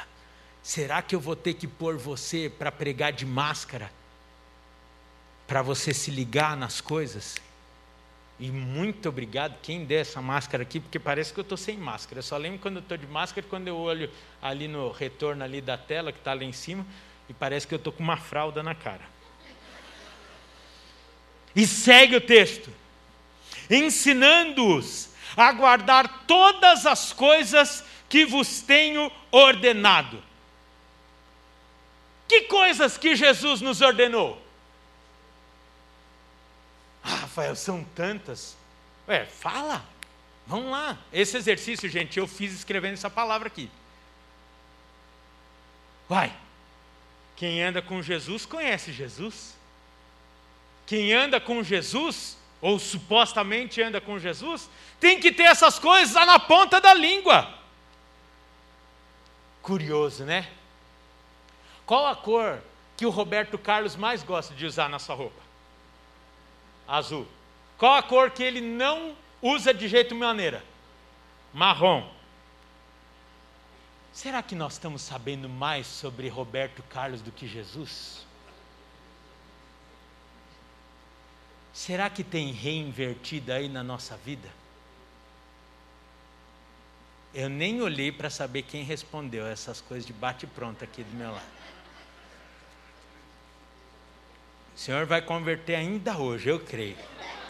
[0.64, 3.92] Será que eu vou ter que pôr você para pregar de máscara?
[5.48, 7.36] Para você se ligar nas coisas?
[8.40, 12.20] E muito obrigado quem deu essa máscara aqui, porque parece que eu estou sem máscara.
[12.20, 14.10] Eu só lembro quando eu estou de máscara, quando eu olho
[14.42, 16.86] ali no retorno ali da tela, que está lá em cima,
[17.30, 19.04] e parece que eu estou com uma fralda na cara.
[21.56, 22.72] E segue o texto
[23.72, 30.22] ensinando-os a guardar todas as coisas que vos tenho ordenado.
[32.28, 34.42] Que coisas que Jesus nos ordenou?
[37.04, 38.58] Ah, Rafael, são tantas.
[39.08, 39.84] Ué, fala.
[40.46, 40.98] Vamos lá.
[41.12, 43.70] Esse exercício, gente, eu fiz escrevendo essa palavra aqui.
[46.08, 46.36] Vai.
[47.36, 49.56] Quem anda com Jesus conhece Jesus.
[50.86, 56.26] Quem anda com Jesus ou supostamente anda com Jesus, tem que ter essas coisas lá
[56.26, 57.52] na ponta da língua.
[59.62, 60.48] Curioso, né?
[61.86, 62.62] Qual a cor
[62.96, 65.42] que o Roberto Carlos mais gosta de usar na sua roupa?
[66.88, 67.28] Azul.
[67.78, 70.64] Qual a cor que ele não usa de jeito maneira?
[71.52, 72.08] Marrom.
[74.14, 78.26] Será que nós estamos sabendo mais sobre Roberto Carlos do que Jesus?
[81.74, 84.50] Será que tem reinvertido aí na nossa vida?
[87.34, 91.62] Eu nem olhei para saber quem respondeu essas coisas de bate-pronto aqui do meu lado.
[94.76, 96.98] O Senhor vai converter ainda hoje, eu creio.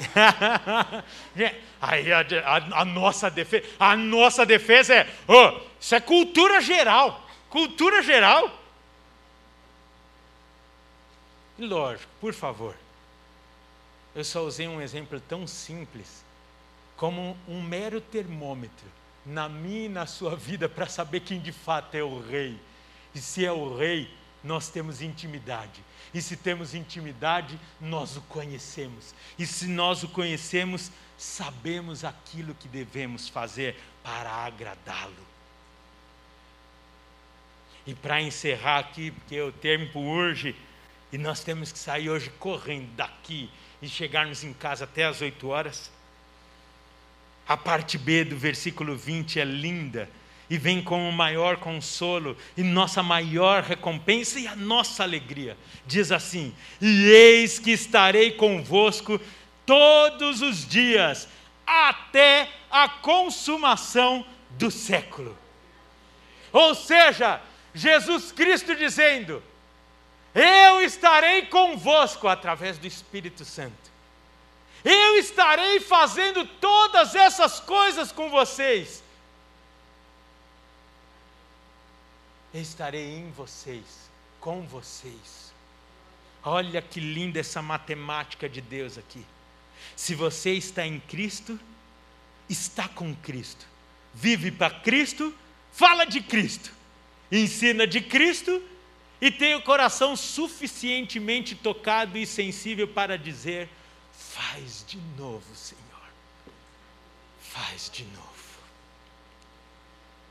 [1.79, 7.27] Aí a, a, a, nossa defesa, a nossa defesa é, oh, isso é cultura geral,
[7.49, 8.59] cultura geral.
[11.57, 12.75] E lógico, por favor,
[14.13, 16.23] eu só usei um exemplo tão simples
[16.97, 18.87] como um mero termômetro
[19.25, 22.59] na minha e na sua vida para saber quem de fato é o rei.
[23.13, 24.09] E se é o rei,
[24.43, 25.83] nós temos intimidade.
[26.13, 29.13] E se temos intimidade, nós o conhecemos.
[29.37, 35.31] E se nós o conhecemos, sabemos aquilo que devemos fazer para agradá-lo.
[37.85, 40.55] E para encerrar aqui, porque o tempo urge,
[41.11, 43.49] e nós temos que sair hoje correndo daqui
[43.81, 45.91] e chegarmos em casa até as 8 horas.
[47.47, 50.09] A parte B do versículo 20 é linda
[50.49, 55.57] e vem com o maior consolo e nossa maior recompensa e a nossa alegria.
[55.87, 59.19] Diz assim: E eis que estarei convosco
[59.65, 61.27] todos os dias,
[61.65, 65.37] até a consumação do século.
[66.51, 67.41] Ou seja,
[67.73, 69.41] Jesus Cristo dizendo:
[70.33, 73.91] eu estarei convosco através do Espírito Santo.
[74.83, 79.03] Eu estarei fazendo todas essas coisas com vocês.
[82.53, 84.09] Eu estarei em vocês,
[84.39, 85.53] com vocês.
[86.43, 89.23] Olha que linda essa matemática de Deus aqui.
[89.95, 91.59] Se você está em Cristo,
[92.49, 93.65] está com Cristo.
[94.13, 95.33] Vive para Cristo,
[95.71, 96.71] fala de Cristo.
[97.31, 98.61] Ensina de Cristo
[99.21, 103.69] e tem o coração suficientemente tocado e sensível para dizer:
[104.11, 105.81] faz de novo, Senhor.
[107.39, 108.31] Faz de novo.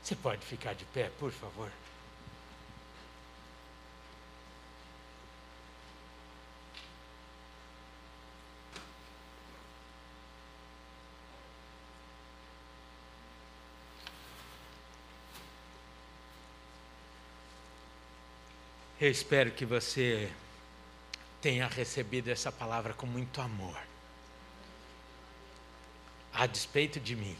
[0.03, 1.71] Você pode ficar de pé, por favor?
[19.01, 20.31] Eu espero que você
[21.41, 23.75] tenha recebido essa palavra com muito amor,
[26.31, 27.35] a despeito de mim.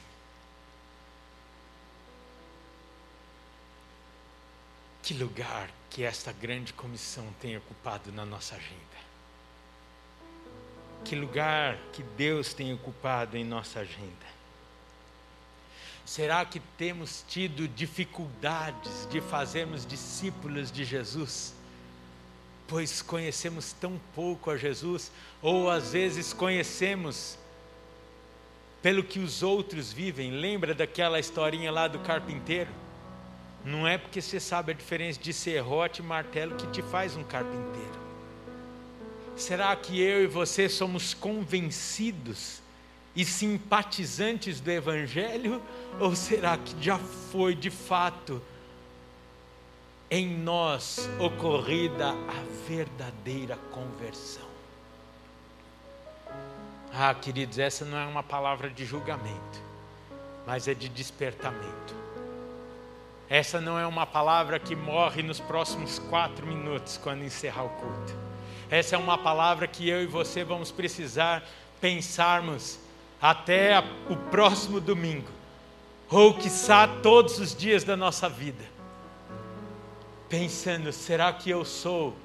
[5.03, 8.97] Que lugar que esta grande comissão tem ocupado na nossa agenda.
[11.05, 14.40] Que lugar que Deus tem ocupado em nossa agenda.
[16.05, 21.53] Será que temos tido dificuldades de fazermos discípulos de Jesus?
[22.67, 27.37] Pois conhecemos tão pouco a Jesus, ou às vezes conhecemos
[28.81, 30.31] pelo que os outros vivem.
[30.31, 32.69] Lembra daquela historinha lá do carpinteiro?
[33.63, 37.23] Não é porque você sabe a diferença de serrote e martelo que te faz um
[37.23, 38.01] carpinteiro.
[39.37, 42.61] Será que eu e você somos convencidos
[43.15, 45.61] e simpatizantes do Evangelho?
[45.99, 48.41] Ou será que já foi de fato
[50.09, 54.49] em nós ocorrida a verdadeira conversão?
[56.93, 59.61] Ah, queridos, essa não é uma palavra de julgamento,
[60.45, 61.95] mas é de despertamento.
[63.29, 68.13] Essa não é uma palavra que morre nos próximos quatro minutos quando encerrar o culto.
[68.69, 71.41] Essa é uma palavra que eu e você vamos precisar
[71.79, 72.77] pensarmos
[73.21, 75.29] até a, o próximo domingo,
[76.09, 78.63] ou quiçá todos os dias da nossa vida,
[80.27, 82.15] pensando: será que eu sou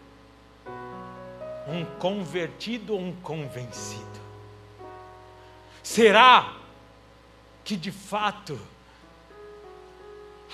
[1.69, 4.07] um convertido ou um convencido?
[5.83, 6.57] Será
[7.65, 8.59] que de fato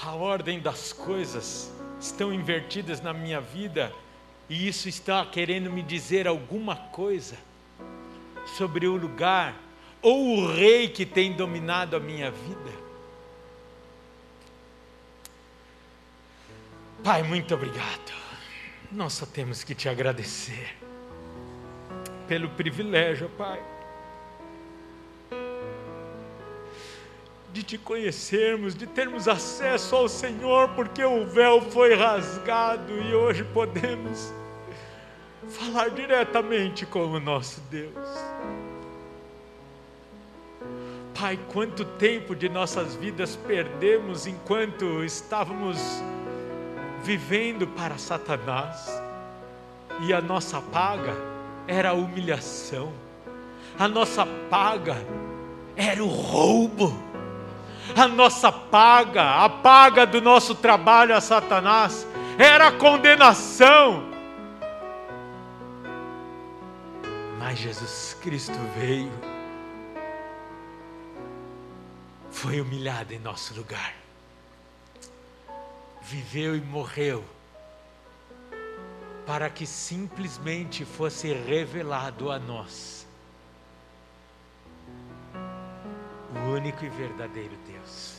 [0.02, 1.70] a ordem das coisas
[2.00, 3.92] estão invertidas na minha vida
[4.48, 7.36] e isso está querendo me dizer alguma coisa
[8.56, 9.54] sobre o lugar
[10.02, 12.82] ou o rei que tem dominado a minha vida.
[17.02, 18.12] Pai, muito obrigado.
[18.90, 20.76] Nós só temos que te agradecer
[22.28, 23.62] pelo privilégio, Pai
[27.52, 33.44] de te conhecermos, de termos acesso ao Senhor, porque o véu foi rasgado e hoje
[33.44, 34.32] podemos
[35.48, 37.92] falar diretamente com o nosso Deus.
[41.22, 45.78] Pai, quanto tempo de nossas vidas perdemos enquanto estávamos
[47.04, 49.00] vivendo para Satanás,
[50.00, 51.14] e a nossa paga
[51.68, 52.92] era a humilhação,
[53.78, 54.96] a nossa paga
[55.76, 56.92] era o roubo.
[57.94, 62.04] A nossa paga, a paga do nosso trabalho a Satanás,
[62.36, 64.10] era a condenação.
[67.38, 69.31] Mas Jesus Cristo veio,
[72.42, 73.94] foi humilhado em nosso lugar,
[76.02, 77.24] viveu e morreu,
[79.24, 83.06] para que simplesmente fosse revelado a nós
[86.34, 88.16] o único e verdadeiro Deus.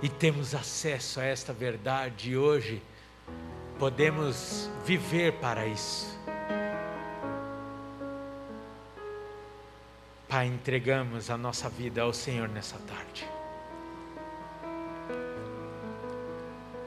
[0.00, 2.82] E temos acesso a esta verdade hoje
[3.78, 6.18] podemos viver para isso.
[10.30, 13.26] Pai, entregamos a nossa vida ao Senhor nessa tarde.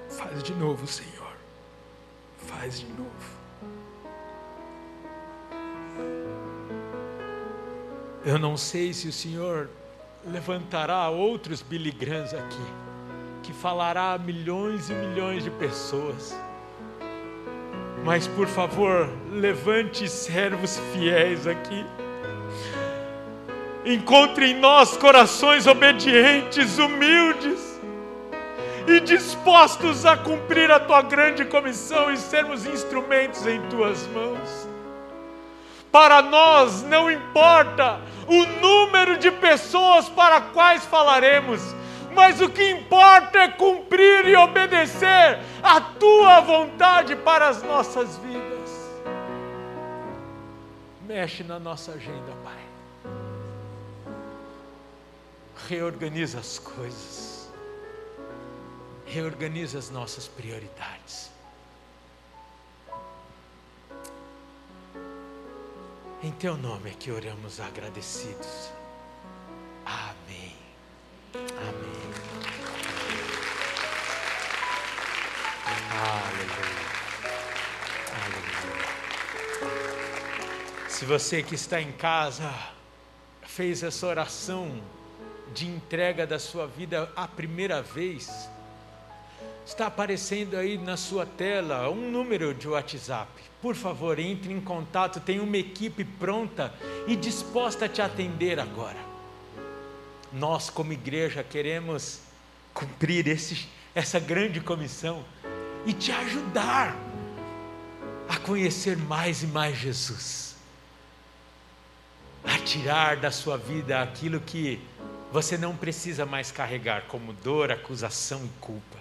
[0.08, 1.34] Faz de novo, Senhor.
[2.38, 3.10] Faz de novo.
[8.26, 9.70] Eu não sei se o Senhor
[10.26, 12.66] levantará outros Billy Grahams aqui,
[13.44, 16.34] que falará a milhões e milhões de pessoas.
[18.06, 21.86] Mas por favor, levante servos fiéis aqui.
[23.86, 27.82] Encontre em nós corações obedientes, humildes
[28.88, 34.68] e dispostos a cumprir a tua grande comissão e sermos instrumentos em tuas mãos.
[35.92, 41.62] Para nós não importa o número de pessoas para quais falaremos,
[42.16, 48.54] mas o que importa é cumprir e obedecer a tua vontade para as nossas vidas.
[51.06, 52.63] Mexe na nossa agenda, Pai.
[55.74, 57.50] Reorganiza as coisas.
[59.08, 61.32] Reorganiza as nossas prioridades.
[66.22, 68.70] Em teu nome é que oramos agradecidos.
[69.84, 70.56] Amém.
[71.34, 72.14] Amém.
[75.90, 76.86] Aleluia.
[78.26, 78.88] Aleluia.
[80.88, 82.54] Se você que está em casa
[83.42, 84.80] fez essa oração
[85.54, 88.50] de entrega da sua vida a primeira vez,
[89.66, 93.32] Está aparecendo aí na sua tela um número de WhatsApp.
[93.62, 96.74] Por favor, entre em contato, tem uma equipe pronta
[97.08, 99.00] e disposta a te atender agora.
[100.34, 102.20] Nós, como igreja, queremos
[102.74, 105.24] cumprir esse, essa grande comissão
[105.86, 106.98] e te ajudar
[108.28, 110.58] a conhecer mais e mais Jesus,
[112.44, 114.82] a tirar da sua vida aquilo que
[115.34, 119.00] você não precisa mais carregar como dor, acusação e culpa,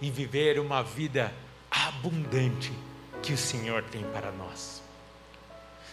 [0.00, 1.32] e viver uma vida
[1.70, 2.72] abundante
[3.22, 4.82] que o Senhor tem para nós.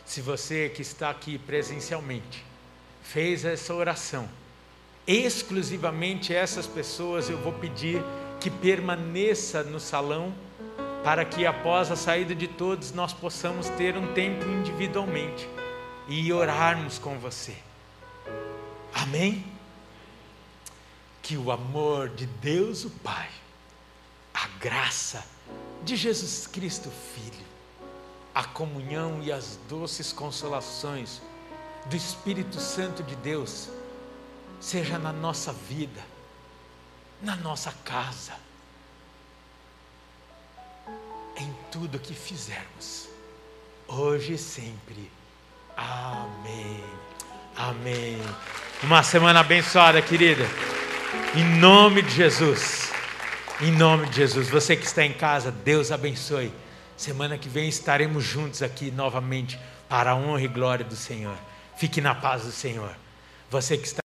[0.03, 2.43] Se você que está aqui presencialmente
[3.03, 4.27] fez essa oração,
[5.05, 8.01] exclusivamente essas pessoas eu vou pedir
[8.39, 10.33] que permaneça no salão
[11.03, 15.47] para que após a saída de todos nós possamos ter um tempo individualmente
[16.07, 17.53] e orarmos com você.
[18.91, 19.56] Amém?
[21.27, 23.27] Que o amor de Deus o Pai,
[24.33, 25.25] a graça
[25.83, 27.45] de Jesus Cristo Filho,
[28.33, 31.21] a comunhão e as doces consolações
[31.87, 33.67] do Espírito Santo de Deus
[34.61, 36.01] seja na nossa vida,
[37.21, 38.31] na nossa casa,
[41.35, 43.09] em tudo que fizermos,
[43.85, 45.11] hoje e sempre.
[45.75, 46.85] Amém.
[47.53, 48.17] Amém.
[48.81, 50.45] Uma semana abençoada, querida.
[51.33, 52.91] Em nome de Jesus.
[53.61, 54.49] Em nome de Jesus.
[54.49, 56.51] Você que está em casa, Deus abençoe.
[56.97, 61.37] Semana que vem estaremos juntos aqui novamente para a honra e glória do Senhor.
[61.77, 62.93] Fique na paz do Senhor.
[63.49, 63.95] Você que está